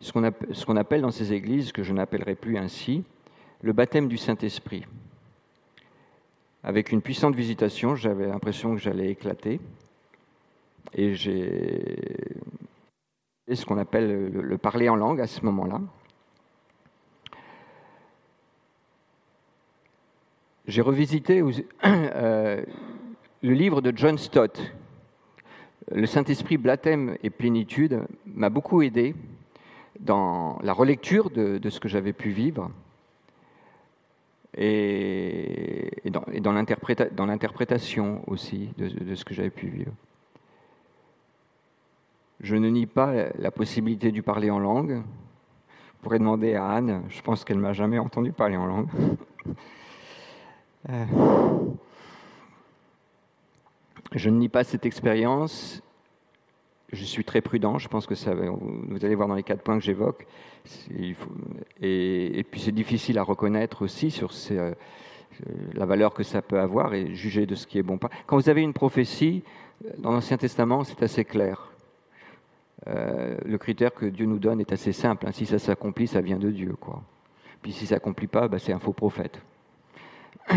ce 0.00 0.12
qu'on 0.66 0.76
appelle 0.76 1.00
dans 1.00 1.10
ces 1.10 1.32
églises, 1.32 1.72
que 1.72 1.82
je 1.82 1.92
n'appellerai 1.92 2.34
plus 2.34 2.58
ainsi, 2.58 3.04
le 3.62 3.72
baptême 3.72 4.08
du 4.08 4.18
Saint-Esprit. 4.18 4.84
Avec 6.62 6.92
une 6.92 7.00
puissante 7.00 7.34
visitation, 7.34 7.94
j'avais 7.94 8.26
l'impression 8.26 8.74
que 8.74 8.80
j'allais 8.80 9.10
éclater. 9.10 9.60
Et 10.94 11.14
j'ai 11.14 11.96
ce 13.52 13.64
qu'on 13.64 13.78
appelle 13.78 14.30
le, 14.30 14.58
parler 14.58 14.88
en 14.88 14.96
langue 14.96 15.20
à 15.20 15.26
ce 15.26 15.44
moment-là. 15.44 15.80
J'ai 20.66 20.80
revisité 20.80 21.42
euh, 21.84 22.64
le 23.44 23.52
livre 23.52 23.82
de 23.82 23.92
John 23.94 24.16
Stott. 24.16 24.72
Le 25.92 26.06
Saint-Esprit, 26.06 26.56
baptême 26.56 27.18
et 27.22 27.28
plénitude 27.28 28.00
m'a 28.24 28.48
beaucoup 28.48 28.80
aidé 28.80 29.14
dans 30.00 30.58
la 30.62 30.72
relecture 30.72 31.28
de, 31.28 31.60
ce 31.68 31.78
que 31.78 31.86
j'avais 31.86 32.14
pu 32.14 32.30
vivre 32.30 32.70
et, 34.56 35.90
dans, 36.06 36.24
dans 36.40 37.26
l'interprétation 37.26 38.22
aussi 38.28 38.70
de, 38.78 39.14
ce 39.14 39.26
que 39.26 39.34
j'avais 39.34 39.50
pu 39.50 39.66
vivre. 39.66 39.92
Je 42.40 42.56
ne 42.56 42.70
nie 42.70 42.86
pas 42.86 43.12
la 43.38 43.50
possibilité 43.50 44.10
du 44.10 44.22
parler 44.22 44.50
en 44.50 44.58
langue. 44.58 45.02
Vous 45.02 45.98
pourrez 46.00 46.18
demander 46.18 46.54
à 46.54 46.66
Anne, 46.66 47.02
je 47.10 47.20
pense 47.20 47.44
qu'elle 47.44 47.58
ne 47.58 47.62
m'a 47.62 47.74
jamais 47.74 47.98
entendu 47.98 48.32
parler 48.32 48.56
en 48.56 48.66
langue. 48.66 48.88
Euh, 50.90 51.06
je 54.12 54.30
ne 54.30 54.38
nie 54.38 54.48
pas 54.48 54.64
cette 54.64 54.86
expérience 54.86 55.82
je 56.94 57.04
suis 57.04 57.24
très 57.24 57.40
prudent, 57.40 57.78
je 57.78 57.88
pense 57.88 58.06
que 58.06 58.14
vous 58.14 59.04
allez 59.04 59.14
voir 59.14 59.28
dans 59.28 59.34
les 59.34 59.42
quatre 59.42 59.62
points 59.62 59.78
que 59.78 59.84
j'évoque. 59.84 60.26
Et, 60.90 62.46
puis 62.50 62.60
c'est 62.60 62.72
difficile 62.72 63.18
à 63.18 63.22
reconnaître 63.22 63.82
aussi 63.82 64.10
sur 64.10 64.30
euh, 64.52 64.74
la 65.74 65.86
valeur 65.86 66.14
que 66.14 66.22
ça 66.22 66.42
peut 66.42 66.58
avoir 66.58 66.94
et 66.94 67.14
juger 67.14 67.46
de 67.46 67.54
ce 67.54 67.66
qui 67.66 67.78
est 67.78 67.82
bon. 67.82 67.98
Quand 68.26 68.36
vous 68.36 68.48
avez 68.48 68.62
une 68.62 68.72
prophétie, 68.72 69.42
dans 69.98 70.12
l'Ancien 70.12 70.36
Testament, 70.36 70.84
c'est 70.84 71.02
assez 71.02 71.24
clair. 71.24 71.70
Euh, 72.86 73.36
le 73.44 73.58
critère 73.58 73.92
que 73.92 74.06
Dieu 74.06 74.26
nous 74.26 74.38
donne 74.38 74.60
est 74.60 74.72
assez 74.72 74.92
simple. 74.92 75.26
Hein. 75.26 75.32
Si 75.32 75.46
ça 75.46 75.58
s'accomplit, 75.58 76.06
ça 76.06 76.20
vient 76.20 76.38
de 76.38 76.50
Dieu. 76.50 76.74
Puis 77.62 77.72
si 77.72 77.86
ça 77.86 77.96
s'accomplit 77.96 78.26
pas, 78.26 78.48
bah, 78.48 78.58
c'est 78.58 78.72
un 78.72 78.78
faux 78.78 78.92
prophète. 78.92 79.40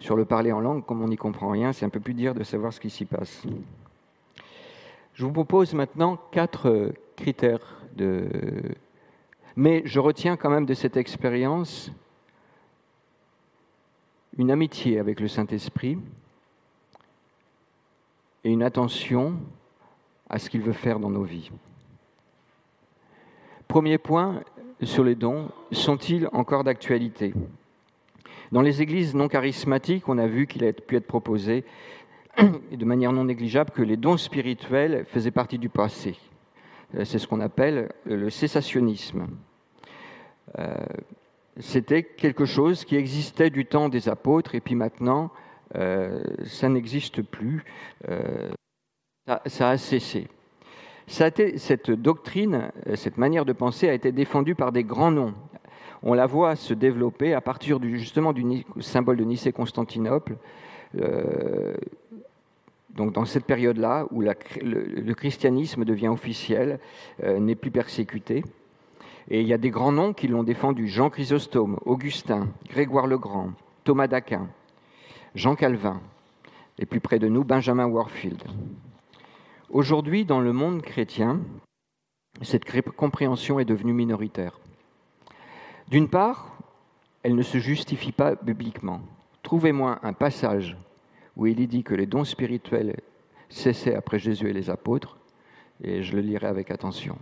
Sur 0.00 0.16
le 0.16 0.24
parler 0.24 0.52
en 0.52 0.60
langue, 0.60 0.84
comme 0.84 1.02
on 1.02 1.08
n'y 1.08 1.16
comprend 1.16 1.50
rien, 1.50 1.72
c'est 1.72 1.84
un 1.84 1.88
peu 1.88 2.00
plus 2.00 2.14
dur 2.14 2.34
de 2.34 2.44
savoir 2.44 2.72
ce 2.72 2.80
qui 2.80 2.90
s'y 2.90 3.04
passe. 3.04 3.42
Je 5.14 5.24
vous 5.24 5.32
propose 5.32 5.74
maintenant 5.74 6.16
quatre 6.30 6.68
euh, 6.68 6.92
critères 7.16 7.82
de... 7.96 8.28
Mais 9.56 9.82
je 9.84 9.98
retiens 9.98 10.36
quand 10.36 10.50
même 10.50 10.66
de 10.66 10.74
cette 10.74 10.96
expérience 10.96 11.90
une 14.36 14.52
amitié 14.52 15.00
avec 15.00 15.18
le 15.18 15.26
Saint-Esprit 15.26 15.98
et 18.44 18.50
une 18.52 18.62
attention 18.62 19.34
à 20.30 20.38
ce 20.38 20.48
qu'il 20.48 20.60
veut 20.60 20.72
faire 20.72 21.00
dans 21.00 21.10
nos 21.10 21.24
vies. 21.24 21.50
Premier 23.66 23.98
point 23.98 24.44
sur 24.82 25.02
les 25.02 25.16
dons, 25.16 25.50
sont-ils 25.72 26.28
encore 26.32 26.62
d'actualité? 26.62 27.34
Dans 28.52 28.62
les 28.62 28.82
églises 28.82 29.14
non 29.14 29.28
charismatiques, 29.28 30.08
on 30.08 30.18
a 30.18 30.26
vu 30.26 30.46
qu'il 30.46 30.64
a 30.64 30.72
pu 30.72 30.96
être 30.96 31.06
proposé 31.06 31.64
de 32.38 32.84
manière 32.84 33.12
non 33.12 33.24
négligeable 33.24 33.70
que 33.70 33.82
les 33.82 33.96
dons 33.96 34.16
spirituels 34.16 35.04
faisaient 35.06 35.30
partie 35.30 35.58
du 35.58 35.68
passé. 35.68 36.16
Euh, 36.94 37.04
c'est 37.04 37.18
ce 37.18 37.26
qu'on 37.26 37.40
appelle 37.40 37.90
le 38.04 38.30
cessationnisme. 38.30 39.26
Euh, 40.58 40.74
c'était 41.58 42.02
quelque 42.02 42.44
chose 42.44 42.84
qui 42.84 42.96
existait 42.96 43.50
du 43.50 43.66
temps 43.66 43.88
des 43.88 44.08
apôtres 44.08 44.54
et 44.54 44.60
puis 44.60 44.74
maintenant, 44.74 45.30
euh, 45.74 46.22
ça 46.44 46.68
n'existe 46.68 47.22
plus. 47.22 47.64
Ça, 49.46 49.68
a 49.68 49.76
cessé. 49.76 50.28
cette 51.06 51.90
doctrine, 51.90 52.70
cette 52.94 53.18
manière 53.18 53.44
de 53.44 53.52
penser 53.52 53.88
a 53.88 53.92
été 53.92 54.10
défendue 54.10 54.54
par 54.54 54.72
des 54.72 54.84
grands 54.84 55.10
noms. 55.10 55.34
On 56.02 56.14
la 56.14 56.26
voit 56.26 56.56
se 56.56 56.74
développer 56.74 57.34
à 57.34 57.40
partir 57.40 57.80
du, 57.80 57.98
justement 57.98 58.32
du 58.32 58.64
symbole 58.80 59.16
de 59.16 59.24
Nicée-Constantinople 59.24 60.36
donc 62.98 63.12
dans 63.12 63.24
cette 63.24 63.44
période-là, 63.44 64.06
où 64.10 64.22
le, 64.22 65.14
christianisme 65.14 65.84
devient 65.84 66.08
officiel, 66.08 66.80
euh, 67.22 67.38
n'est 67.38 67.54
plus 67.54 67.70
persécuté. 67.70 68.42
Et 69.30 69.40
il 69.40 69.46
y 69.46 69.52
a 69.52 69.58
des 69.58 69.70
grands 69.70 69.92
noms 69.92 70.12
qui 70.12 70.26
l'ont 70.26 70.42
défendu 70.42 70.88
Jean 70.88 71.08
Chrysostome, 71.08 71.78
Augustin, 71.84 72.48
Grégoire 72.68 73.06
le 73.06 73.16
Grand, 73.16 73.52
Thomas 73.84 74.08
d'Aquin, 74.08 74.48
Jean 75.34 75.54
Calvin, 75.54 76.00
et 76.78 76.86
plus 76.86 77.00
près 77.00 77.20
de 77.20 77.28
nous, 77.28 77.44
Benjamin 77.44 77.86
Warfield. 77.86 78.42
Aujourd'hui, 79.70 80.24
dans 80.24 80.40
le 80.40 80.52
monde 80.52 80.82
chrétien, 80.82 81.40
cette 82.42 82.64
compréhension 82.96 83.60
est 83.60 83.64
devenue 83.64 83.92
minoritaire. 83.92 84.58
D'une 85.88 86.08
part, 86.08 86.58
elle 87.22 87.34
ne 87.34 87.42
se 87.42 87.58
justifie 87.58 88.12
pas 88.12 88.34
bibliquement. 88.34 89.00
Trouvez-moi 89.42 89.98
un 90.02 90.12
passage 90.12 90.76
où 91.36 91.46
il 91.46 91.66
dit 91.66 91.82
que 91.82 91.94
les 91.94 92.06
dons 92.06 92.24
spirituels 92.24 92.96
cessaient 93.48 93.94
après 93.94 94.18
Jésus 94.18 94.50
et 94.50 94.52
les 94.52 94.68
apôtres, 94.68 95.16
et 95.82 96.02
je 96.02 96.14
le 96.14 96.20
lirai 96.20 96.46
avec 96.46 96.70
attention. 96.70 97.16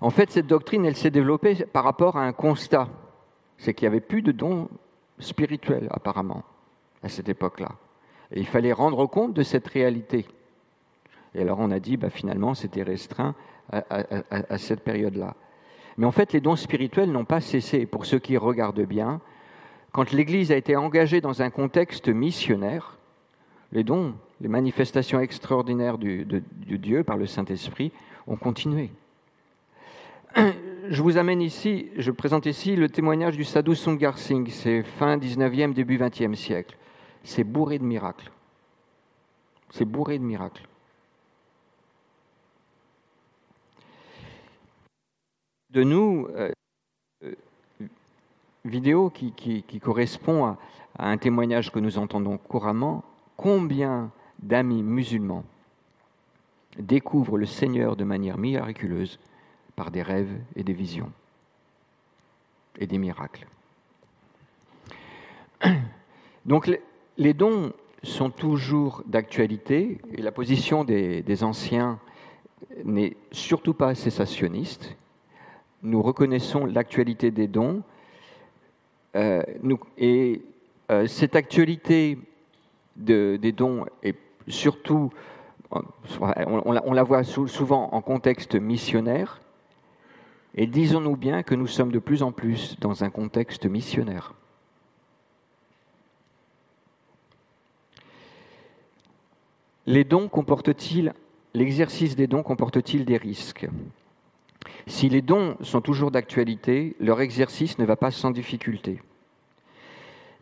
En 0.00 0.10
fait, 0.10 0.30
cette 0.30 0.46
doctrine, 0.46 0.86
elle 0.86 0.96
s'est 0.96 1.10
développée 1.10 1.66
par 1.66 1.84
rapport 1.84 2.16
à 2.16 2.22
un 2.22 2.32
constat, 2.32 2.88
c'est 3.58 3.74
qu'il 3.74 3.88
n'y 3.88 3.94
avait 3.94 4.00
plus 4.00 4.22
de 4.22 4.32
dons 4.32 4.68
spirituels 5.18 5.88
apparemment 5.90 6.42
à 7.02 7.08
cette 7.08 7.28
époque-là. 7.28 7.72
Et 8.32 8.40
il 8.40 8.46
fallait 8.46 8.72
rendre 8.72 9.06
compte 9.06 9.34
de 9.34 9.42
cette 9.42 9.68
réalité. 9.68 10.26
Et 11.34 11.42
alors 11.42 11.58
on 11.58 11.70
a 11.70 11.80
dit, 11.80 11.96
bah, 11.96 12.10
finalement, 12.10 12.54
c'était 12.54 12.82
restreint 12.82 13.34
à 13.70 14.58
cette 14.58 14.80
période-là. 14.80 15.34
Mais 15.98 16.06
en 16.06 16.12
fait, 16.12 16.32
les 16.32 16.40
dons 16.40 16.56
spirituels 16.56 17.10
n'ont 17.10 17.24
pas 17.24 17.40
cessé. 17.40 17.86
Pour 17.86 18.06
ceux 18.06 18.18
qui 18.18 18.36
regardent 18.36 18.84
bien, 18.84 19.20
quand 19.92 20.12
l'Église 20.12 20.52
a 20.52 20.56
été 20.56 20.76
engagée 20.76 21.20
dans 21.20 21.42
un 21.42 21.50
contexte 21.50 22.08
missionnaire, 22.08 22.98
les 23.72 23.82
dons, 23.82 24.14
les 24.40 24.48
manifestations 24.48 25.20
extraordinaires 25.20 25.98
du, 25.98 26.24
de, 26.24 26.42
Dieu 26.76 27.02
par 27.02 27.16
le 27.16 27.26
Saint-Esprit 27.26 27.92
ont 28.26 28.36
continué. 28.36 28.90
Je 30.88 31.02
vous 31.02 31.16
amène 31.16 31.40
ici, 31.40 31.88
je 31.96 32.10
présente 32.10 32.46
ici 32.46 32.76
le 32.76 32.88
témoignage 32.88 33.36
du 33.36 33.44
Sadhu 33.44 33.74
Sungar 33.74 34.18
Singh, 34.18 34.50
c'est 34.50 34.82
fin 34.82 35.16
19e, 35.16 35.72
début 35.72 35.98
20e 35.98 36.34
siècle. 36.34 36.76
C'est 37.24 37.42
bourré 37.42 37.78
de 37.78 37.84
miracles. 37.84 38.30
C'est 39.70 39.84
bourré 39.84 40.18
de 40.18 40.24
miracles. 40.24 40.62
De 45.70 45.82
nous, 45.82 46.28
euh, 46.36 46.52
euh, 47.24 47.34
vidéo 48.64 49.10
qui, 49.10 49.80
correspond 49.80 50.56
à 50.98 51.10
un 51.10 51.18
témoignage 51.18 51.70
que 51.70 51.78
nous 51.78 51.98
entendons 51.98 52.38
couramment, 52.38 53.04
combien 53.36 54.10
d'amis 54.38 54.82
musulmans 54.82 55.44
découvrent 56.78 57.38
le 57.38 57.46
Seigneur 57.46 57.96
de 57.96 58.04
manière 58.04 58.38
miraculeuse 58.38 59.18
par 59.76 59.90
des 59.90 60.02
rêves 60.02 60.38
et 60.54 60.62
des 60.62 60.72
visions 60.72 61.10
et 62.78 62.86
des 62.86 62.98
miracles. 62.98 63.46
Donc 66.46 66.70
les 67.16 67.34
dons 67.34 67.72
sont 68.02 68.30
toujours 68.30 69.02
d'actualité 69.06 69.98
et 70.12 70.22
la 70.22 70.32
position 70.32 70.84
des, 70.84 71.44
anciens 71.44 71.98
n'est 72.84 73.16
surtout 73.32 73.74
pas 73.74 73.94
cessationniste. 73.94 74.96
Nous 75.86 76.02
reconnaissons 76.02 76.66
l'actualité 76.66 77.30
des 77.30 77.46
dons 77.46 77.84
euh, 79.14 79.40
et 79.96 80.42
euh, 80.90 81.06
cette 81.06 81.36
actualité 81.36 82.18
des 82.96 83.52
dons 83.52 83.86
est 84.02 84.16
surtout, 84.48 85.12
on, 85.70 86.72
la 86.92 87.02
voit 87.04 87.22
souvent 87.22 87.90
en 87.92 88.00
contexte 88.00 88.56
missionnaire, 88.56 89.40
et 90.56 90.66
disons-nous 90.66 91.16
bien 91.16 91.44
que 91.44 91.54
nous 91.54 91.68
sommes 91.68 91.92
de 91.92 92.00
plus 92.00 92.24
en 92.24 92.32
plus 92.32 92.76
dans 92.80 93.04
un 93.04 93.10
contexte 93.10 93.66
missionnaire. 93.66 94.34
Les 99.86 100.02
dons 100.02 100.26
comportent-ils, 100.26 101.14
l'exercice 101.54 102.16
des 102.16 102.26
dons 102.26 102.42
comporte-t-il 102.42 103.04
des 103.04 103.18
risques? 103.18 103.68
Si 104.86 105.08
les 105.08 105.22
dons 105.22 105.56
sont 105.60 105.80
toujours 105.80 106.10
d'actualité, 106.10 106.96
leur 107.00 107.20
exercice 107.20 107.78
ne 107.78 107.84
va 107.84 107.96
pas 107.96 108.10
sans 108.10 108.30
difficulté. 108.30 109.00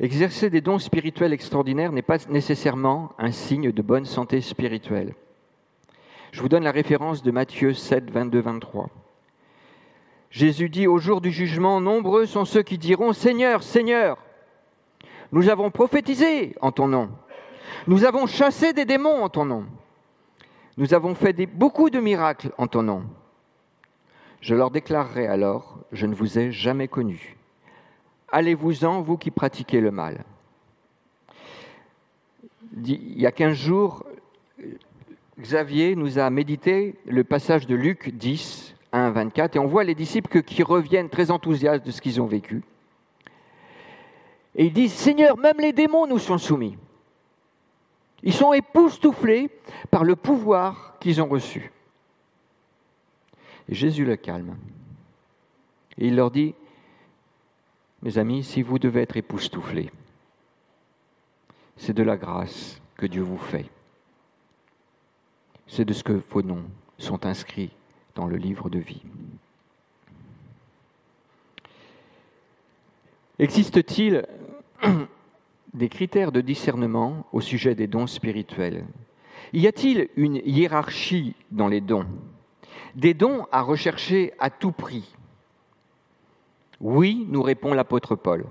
Exercer 0.01 0.51
des 0.51 0.61
dons 0.61 0.79
spirituels 0.79 1.33
extraordinaires 1.33 1.93
n'est 1.93 2.03
pas 2.03 2.18
nécessairement 2.29 3.12
un 3.18 3.31
signe 3.31 3.70
de 3.70 3.83
bonne 3.83 4.05
santé 4.05 4.41
spirituelle. 4.41 5.14
Je 6.33 6.41
vous 6.41 6.49
donne 6.49 6.64
la 6.64 6.72
référence 6.72 7.22
de 7.22 7.31
Matthieu 7.31 7.75
7, 7.75 8.11
22, 8.11 8.41
23. 8.41 8.91
Jésus 10.31 10.68
dit 10.68 10.89
au 10.89 10.99
jour 10.99 11.20
du 11.20 11.31
jugement, 11.31 11.81
nombreux 11.81 12.27
sont 12.27 12.45
ceux 12.45 12.64
qui 12.64 12.77
diront, 12.77 13.12
Seigneur, 13.12 13.62
Seigneur, 13.62 14.18
nous 15.31 15.49
avons 15.49 15.70
prophétisé 15.70 16.57
en 16.61 16.72
ton 16.72 16.89
nom, 16.89 17.09
nous 17.87 18.05
avons 18.05 18.27
chassé 18.27 18.72
des 18.72 18.85
démons 18.85 19.22
en 19.22 19.29
ton 19.29 19.45
nom, 19.45 19.64
nous 20.77 20.93
avons 20.93 21.14
fait 21.14 21.47
beaucoup 21.47 21.89
de 21.89 22.01
miracles 22.01 22.51
en 22.59 22.66
ton 22.66 22.83
nom. 22.83 23.05
Je 24.45 24.55
leur 24.55 24.70
déclarerai 24.70 25.26
alors, 25.26 25.78
je 25.90 26.07
ne 26.07 26.14
vous 26.14 26.38
ai 26.38 26.53
jamais 26.53 26.86
connus 26.86 27.34
allez-vous-en, 28.34 29.01
vous 29.01 29.16
qui 29.16 29.30
pratiquez 29.30 29.80
le 29.80 29.92
mal. 29.92 30.24
Il 32.84 33.20
y 33.20 33.26
a 33.26 33.32
15 33.32 33.57
jours, 33.57 34.05
Xavier 35.38 35.95
nous 35.95 36.18
a 36.18 36.28
médité 36.30 36.97
le 37.07 37.22
passage 37.22 37.68
de 37.68 37.76
Luc 37.76 38.11
10, 38.11 38.74
1 38.92 39.11
24, 39.11 39.55
et 39.55 39.59
on 39.61 39.66
voit 39.66 39.84
les 39.84 39.95
disciples 39.95 40.42
qui 40.42 40.64
reviennent 40.64 41.09
très 41.09 41.30
enthousiastes 41.30 41.86
de 41.86 41.92
ce 41.92 42.01
qu'ils 42.01 42.20
ont 42.20 42.26
vécu. 42.26 42.62
Et 44.57 44.66
ils 44.66 44.72
disent, 44.72 44.92
Seigneur, 44.92 45.36
même 45.38 45.61
les 45.61 45.72
démons 45.72 46.09
nous 46.09 46.18
sont 46.18 46.38
soumis. 46.38 46.76
Ils 48.24 48.32
sont 48.32 48.53
époustouflés 48.53 49.49
par 49.92 50.03
le 50.03 50.16
pouvoir 50.16 50.97
qu'ils 50.99 51.22
ont 51.22 51.28
reçu. 51.28 51.70
Jésus 53.69 54.05
le 54.05 54.17
calme. 54.17 54.57
Et 55.99 56.09
il 56.09 56.17
leur 56.17 56.31
dit, 56.31 56.55
mes 58.03 58.19
amis, 58.19 58.45
si 58.45 58.62
vous 58.62 58.79
devez 58.79 59.03
être 59.03 59.17
époustouflés, 59.17 59.91
c'est 61.77 61.95
de 61.95 62.03
la 62.03 62.17
grâce 62.17 62.81
que 62.97 63.07
Dieu 63.07 63.23
vous 63.23 63.39
fait. 63.39 63.67
C'est 65.67 65.85
de 65.85 65.93
ce 65.93 66.05
que 66.05 66.21
vos 66.31 66.43
noms 66.43 66.65
sont 66.99 67.27
inscrits 67.27 67.73
dans 68.15 68.27
le 68.27 68.37
livre 68.37 68.69
de 68.69 68.79
vie. 68.79 69.03
Existe-t-il 73.39 74.27
des 75.75 75.89
critères 75.89 76.31
de 76.31 76.41
discernement 76.41 77.27
au 77.33 77.41
sujet 77.41 77.75
des 77.75 77.89
dons 77.89 78.07
spirituels? 78.07 78.85
Y 79.53 79.67
a-t-il 79.67 80.09
une 80.17 80.37
hiérarchie 80.45 81.35
dans 81.51 81.69
les 81.69 81.81
dons? 81.81 82.07
Des 82.95 83.14
dons 83.14 83.47
à 83.51 83.62
rechercher 83.62 84.33
à 84.39 84.51
tout 84.51 84.72
prix 84.72 85.14
oui, 86.85 87.27
nous 87.29 87.43
répond 87.43 87.72
l'apôtre 87.72 88.14
Paul. 88.14 88.45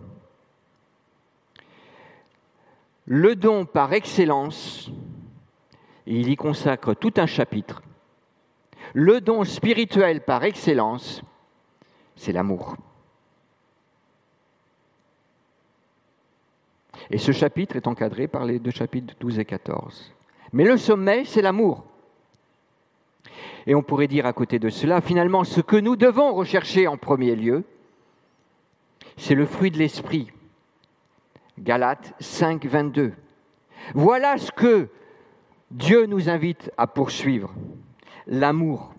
Le 3.05 3.35
don 3.35 3.65
par 3.65 3.93
excellence, 3.93 4.89
il 6.07 6.29
y 6.29 6.35
consacre 6.35 6.95
tout 6.95 7.13
un 7.17 7.25
chapitre, 7.25 7.83
le 8.93 9.21
don 9.21 9.43
spirituel 9.43 10.21
par 10.21 10.43
excellence, 10.43 11.21
c'est 12.15 12.31
l'amour. 12.31 12.75
Et 17.11 17.19
ce 17.19 17.31
chapitre 17.31 17.75
est 17.75 17.87
encadré 17.87 18.27
par 18.27 18.45
les 18.45 18.57
deux 18.57 18.71
chapitres 18.71 19.13
12 19.19 19.39
et 19.39 19.45
14. 19.45 20.13
Mais 20.53 20.63
le 20.63 20.77
sommet, 20.77 21.25
c'est 21.25 21.41
l'amour. 21.41 21.83
Et 23.67 23.75
on 23.75 23.81
pourrait 23.81 24.07
dire 24.07 24.25
à 24.25 24.33
côté 24.33 24.59
de 24.59 24.69
cela, 24.69 25.01
finalement, 25.01 25.43
ce 25.43 25.61
que 25.61 25.75
nous 25.75 25.95
devons 25.95 26.33
rechercher 26.33 26.87
en 26.87 26.97
premier 26.97 27.35
lieu, 27.35 27.63
c'est 29.17 29.35
le 29.35 29.45
fruit 29.45 29.71
de 29.71 29.77
l'esprit. 29.77 30.31
Galates 31.59 32.13
5, 32.19 32.65
22. 32.65 33.13
Voilà 33.93 34.37
ce 34.37 34.51
que 34.51 34.89
Dieu 35.71 36.05
nous 36.05 36.29
invite 36.29 36.71
à 36.77 36.87
poursuivre. 36.87 37.53
L'amour, 38.27 38.93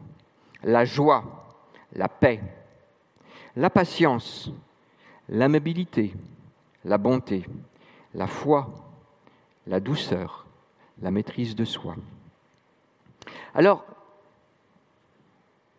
la 0.62 0.84
joie, 0.84 1.46
la 1.94 2.08
paix, 2.08 2.40
la 3.56 3.70
patience, 3.70 4.50
l'amabilité, 5.28 6.14
la 6.84 6.98
bonté, 6.98 7.44
la 8.14 8.26
foi, 8.26 8.68
la 9.66 9.80
douceur, 9.80 10.46
la 11.00 11.10
maîtrise 11.10 11.54
de 11.54 11.64
soi. 11.64 11.96
Alors, 13.54 13.84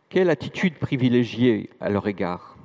quelle 0.10 0.30
attitude 0.30 0.76
privilégiée 0.76 1.70
à 1.80 1.90
leur 1.90 2.08
égard? 2.08 2.56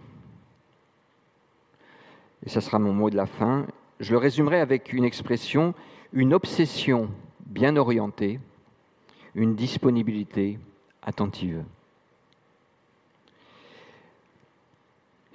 Et 2.45 2.49
ce 2.49 2.61
sera 2.61 2.78
mon 2.78 2.93
mot 2.93 3.11
de 3.11 3.16
la 3.16 3.26
fin, 3.26 3.66
je 3.99 4.12
le 4.12 4.18
résumerai 4.18 4.61
avec 4.61 4.93
une 4.93 5.05
expression, 5.05 5.74
une 6.12 6.32
obsession 6.32 7.11
bien 7.47 7.76
orientée, 7.76 8.41
une 9.34 9.55
disponibilité 9.55 10.59
attentive. 11.03 11.62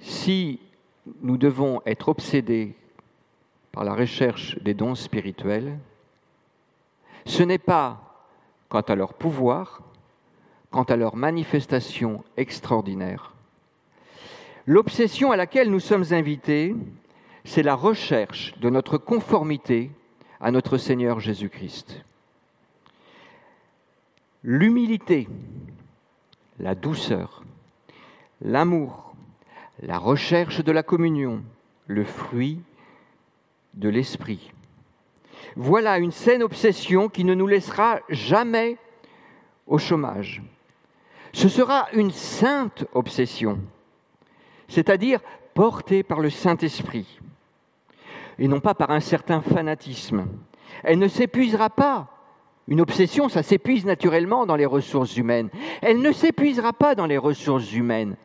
Si 0.00 0.60
nous 1.22 1.36
devons 1.36 1.80
être 1.86 2.08
obsédés 2.08 2.74
par 3.72 3.84
la 3.84 3.94
recherche 3.94 4.58
des 4.62 4.74
dons 4.74 4.94
spirituels, 4.94 5.78
ce 7.24 7.42
n'est 7.42 7.58
pas 7.58 8.24
quant 8.68 8.80
à 8.80 8.94
leur 8.94 9.14
pouvoir, 9.14 9.82
quant 10.76 10.82
à 10.82 10.96
leur 10.96 11.16
manifestation 11.16 12.22
extraordinaire, 12.36 13.32
L'obsession 14.66 15.32
à 15.32 15.36
laquelle 15.36 15.70
nous 15.70 15.80
sommes 15.80 16.04
invités, 16.10 16.74
c'est 17.44 17.62
la 17.62 17.74
recherche 17.74 18.52
de 18.58 18.68
notre 18.68 18.98
conformité 18.98 19.90
à 20.38 20.50
notre 20.50 20.76
Seigneur 20.76 21.18
Jésus-Christ. 21.18 22.04
L'humilité, 24.42 25.28
la 26.58 26.74
douceur, 26.74 27.42
l'amour, 28.42 29.14
la 29.80 29.96
recherche 29.96 30.62
de 30.62 30.72
la 30.72 30.82
communion, 30.82 31.42
le 31.86 32.04
fruit 32.04 32.60
de 33.72 33.88
l'esprit. 33.88 34.52
Voilà 35.54 35.96
une 35.96 36.12
saine 36.12 36.42
obsession 36.42 37.08
qui 37.08 37.24
ne 37.24 37.32
nous 37.32 37.46
laissera 37.46 38.00
jamais 38.10 38.76
au 39.66 39.78
chômage. 39.78 40.42
Ce 41.36 41.50
sera 41.50 41.86
une 41.92 42.12
sainte 42.12 42.86
obsession 42.94 43.60
c'est-à-dire 44.68 45.20
porté 45.52 46.02
par 46.02 46.20
le 46.20 46.30
Saint-Esprit, 46.30 47.20
et 48.38 48.48
non 48.48 48.60
pas 48.60 48.74
par 48.74 48.90
un 48.90 49.00
certain 49.00 49.42
fanatisme, 49.42 50.26
Elle 50.82 50.98
ne 50.98 51.08
s'épuisera 51.08 51.70
pas. 51.70 52.08
Une 52.68 52.80
obsession, 52.80 53.28
ça 53.28 53.42
s'épuise 53.42 53.84
naturellement 53.84 54.46
dans 54.46 54.56
les 54.56 54.66
ressources 54.66 55.16
humaines. 55.16 55.50
Elle 55.82 56.00
ne 56.00 56.10
s'épuisera 56.10 56.72
pas 56.72 56.94
dans 56.94 57.06
les 57.06 57.18
ressources 57.18 57.72
humaines, 57.72 58.16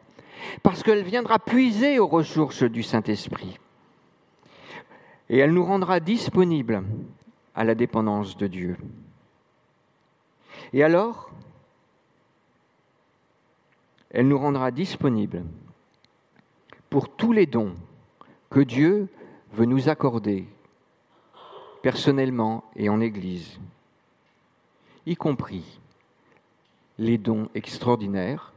parce 0.63 0.81
qu'elle 0.81 1.03
viendra 1.03 1.37
puiser 1.37 1.99
aux 1.99 2.07
ressources 2.07 2.63
du 2.63 2.81
Saint-Esprit. 2.81 3.59
Et 5.29 5.37
elle 5.37 5.53
nous 5.53 5.65
rendra 5.65 5.99
disponibles 5.99 6.81
à 7.55 7.65
la 7.65 7.75
dépendance 7.75 8.35
de 8.37 8.47
Dieu. 8.47 8.77
Et 10.73 10.83
alors, 10.83 11.29
elle 14.11 14.27
nous 14.27 14.37
rendra 14.37 14.71
disponibles 14.71 15.43
pour 16.89 17.15
tous 17.15 17.31
les 17.31 17.45
dons 17.45 17.75
que 18.49 18.59
Dieu 18.59 19.07
veut 19.53 19.65
nous 19.65 19.87
accorder 19.87 20.47
personnellement 21.81 22.63
et 22.75 22.89
en 22.89 22.99
Église, 22.99 23.59
y 25.05 25.15
compris 25.15 25.79
les 26.97 27.17
dons 27.17 27.49
extraordinaires 27.55 28.53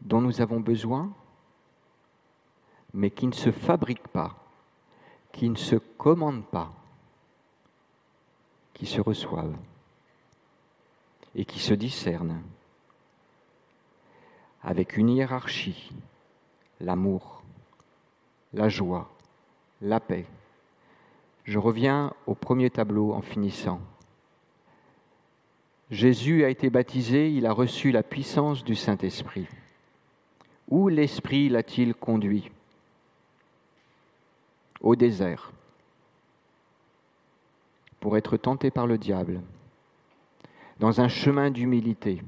dont 0.00 0.22
nous 0.22 0.40
avons 0.40 0.60
besoin, 0.60 1.12
mais 2.94 3.10
qui 3.10 3.26
ne 3.26 3.32
se 3.32 3.52
fabriquent 3.52 4.08
pas, 4.08 4.34
qui 5.32 5.48
ne 5.48 5.56
se 5.56 5.76
commandent 5.76 6.46
pas, 6.46 6.72
qui 8.72 8.86
se 8.86 9.00
reçoivent 9.00 9.56
et 11.34 11.44
qui 11.44 11.60
se 11.60 11.74
discernent 11.74 12.42
avec 14.62 14.96
une 14.96 15.08
hiérarchie, 15.08 15.92
l'amour, 16.80 17.42
la 18.52 18.68
joie, 18.68 19.10
la 19.80 20.00
paix. 20.00 20.26
Je 21.44 21.58
reviens 21.58 22.12
au 22.26 22.34
premier 22.34 22.70
tableau 22.70 23.12
en 23.12 23.22
finissant. 23.22 23.80
Jésus 25.90 26.44
a 26.44 26.50
été 26.50 26.70
baptisé, 26.70 27.30
il 27.30 27.46
a 27.46 27.52
reçu 27.52 27.90
la 27.90 28.02
puissance 28.02 28.62
du 28.62 28.76
Saint-Esprit. 28.76 29.48
Où 30.68 30.88
l'Esprit 30.88 31.48
l'a-t-il 31.48 31.94
conduit? 31.94 32.50
Au 34.80 34.94
désert, 34.94 35.52
pour 37.98 38.16
être 38.16 38.36
tenté 38.36 38.70
par 38.70 38.86
le 38.86 38.96
diable, 38.96 39.40
dans 40.78 41.00
un 41.00 41.08
chemin 41.08 41.50
d'humilité. 41.50 42.22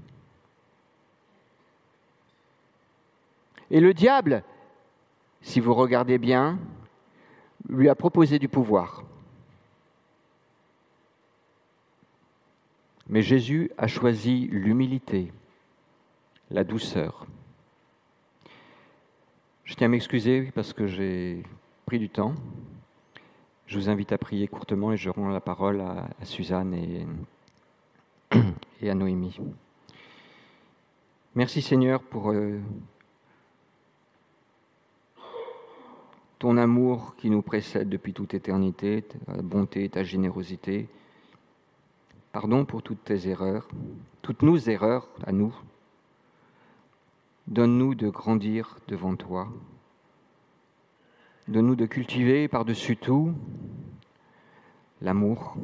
Et 3.73 3.81
le 3.81 3.95
diable, 3.95 4.45
si 5.41 5.59
vous 5.59 5.73
regardez 5.73 6.18
bien, 6.18 6.59
lui 7.70 7.89
a 7.89 7.95
proposé 7.95 8.39
du 8.39 8.47
pouvoir. 8.47 9.03
Mais 13.09 13.23
Jésus 13.23 13.70
a 13.79 13.87
choisi 13.87 14.47
l'humilité, 14.51 15.33
la 16.51 16.64
douceur. 16.64 17.27
Je 19.64 19.75
tiens 19.75 19.87
à 19.87 19.91
m'excuser 19.91 20.53
parce 20.55 20.75
que 20.75 20.87
j'ai 20.87 21.43
pris 21.87 21.99
du 21.99 22.11
temps. 22.11 22.35
Je 23.66 23.79
vous 23.79 23.89
invite 23.89 24.12
à 24.12 24.18
prier 24.18 24.49
courtement 24.49 24.93
et 24.93 24.99
je 24.99 25.09
rends 25.09 25.31
la 25.31 25.41
parole 25.41 25.81
à, 25.81 26.11
Suzanne 26.25 26.75
et, 28.83 28.91
à 28.91 28.95
Noémie. 28.95 29.39
Merci 31.35 31.62
Seigneur 31.62 32.03
pour 32.03 32.33
euh, 32.33 32.61
ton 36.43 36.57
amour 36.57 37.14
qui 37.18 37.30
nous 37.30 37.40
précède 37.40 37.88
depuis 37.88 38.12
toute 38.12 38.34
éternité, 38.34 39.05
ta 39.26 39.40
bonté, 39.43 39.88
ta 39.88 40.03
générosité. 40.03 40.88
Pardon 42.32 42.64
pour 42.64 42.82
toutes 42.82 43.05
tes 43.05 43.28
erreurs, 43.28 43.68
toutes 44.22 44.43
nos 44.43 44.57
erreurs 44.57 45.07
à 45.24 45.30
nous. 45.30 45.55
Donne-nous 47.47 47.95
de 47.95 48.09
grandir 48.09 48.80
devant 48.88 49.14
toi. 49.14 49.53
Donne-nous 51.47 51.76
de 51.76 51.86
cultiver 51.86 52.49
par-dessus 52.49 52.97
tout 52.97 53.32
l'amour, 55.01 55.55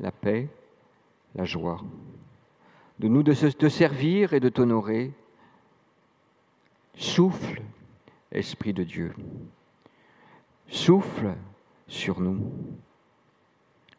la 0.00 0.10
paix, 0.10 0.48
la 1.34 1.44
joie. 1.44 1.82
Donne-nous 2.98 3.24
de 3.24 3.34
te 3.34 3.68
servir 3.68 4.32
et 4.32 4.40
de 4.40 4.48
t'honorer. 4.48 5.12
Souffle, 6.96 7.60
Esprit 8.30 8.72
de 8.72 8.84
Dieu 8.84 9.12
souffle 10.72 11.34
sur 11.86 12.20
nous 12.20 12.50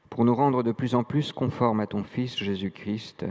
pour 0.10 0.26
nous 0.26 0.36
rendre 0.36 0.64
de 0.64 0.72
plus 0.72 0.96
en 0.96 1.04
plus 1.04 1.32
conformes 1.32 1.80
à 1.80 1.88
ton 1.88 2.04
Fils 2.04 2.38
Jésus-Christ, 2.38 3.26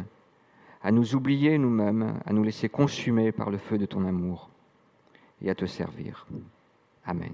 à 0.82 0.90
nous 0.90 1.14
oublier 1.14 1.59
nous-mêmes, 1.59 2.20
à 2.24 2.32
nous 2.32 2.43
laisser 2.43 2.68
consumer 2.68 3.30
par 3.30 3.51
le 3.51 3.59
feu 3.59 3.78
de 3.78 3.86
ton 3.86 4.07
amour 4.07 4.51
et 5.43 5.51
à 5.51 5.55
te 5.55 5.66
servir. 5.66 6.26
Amen. 7.05 7.32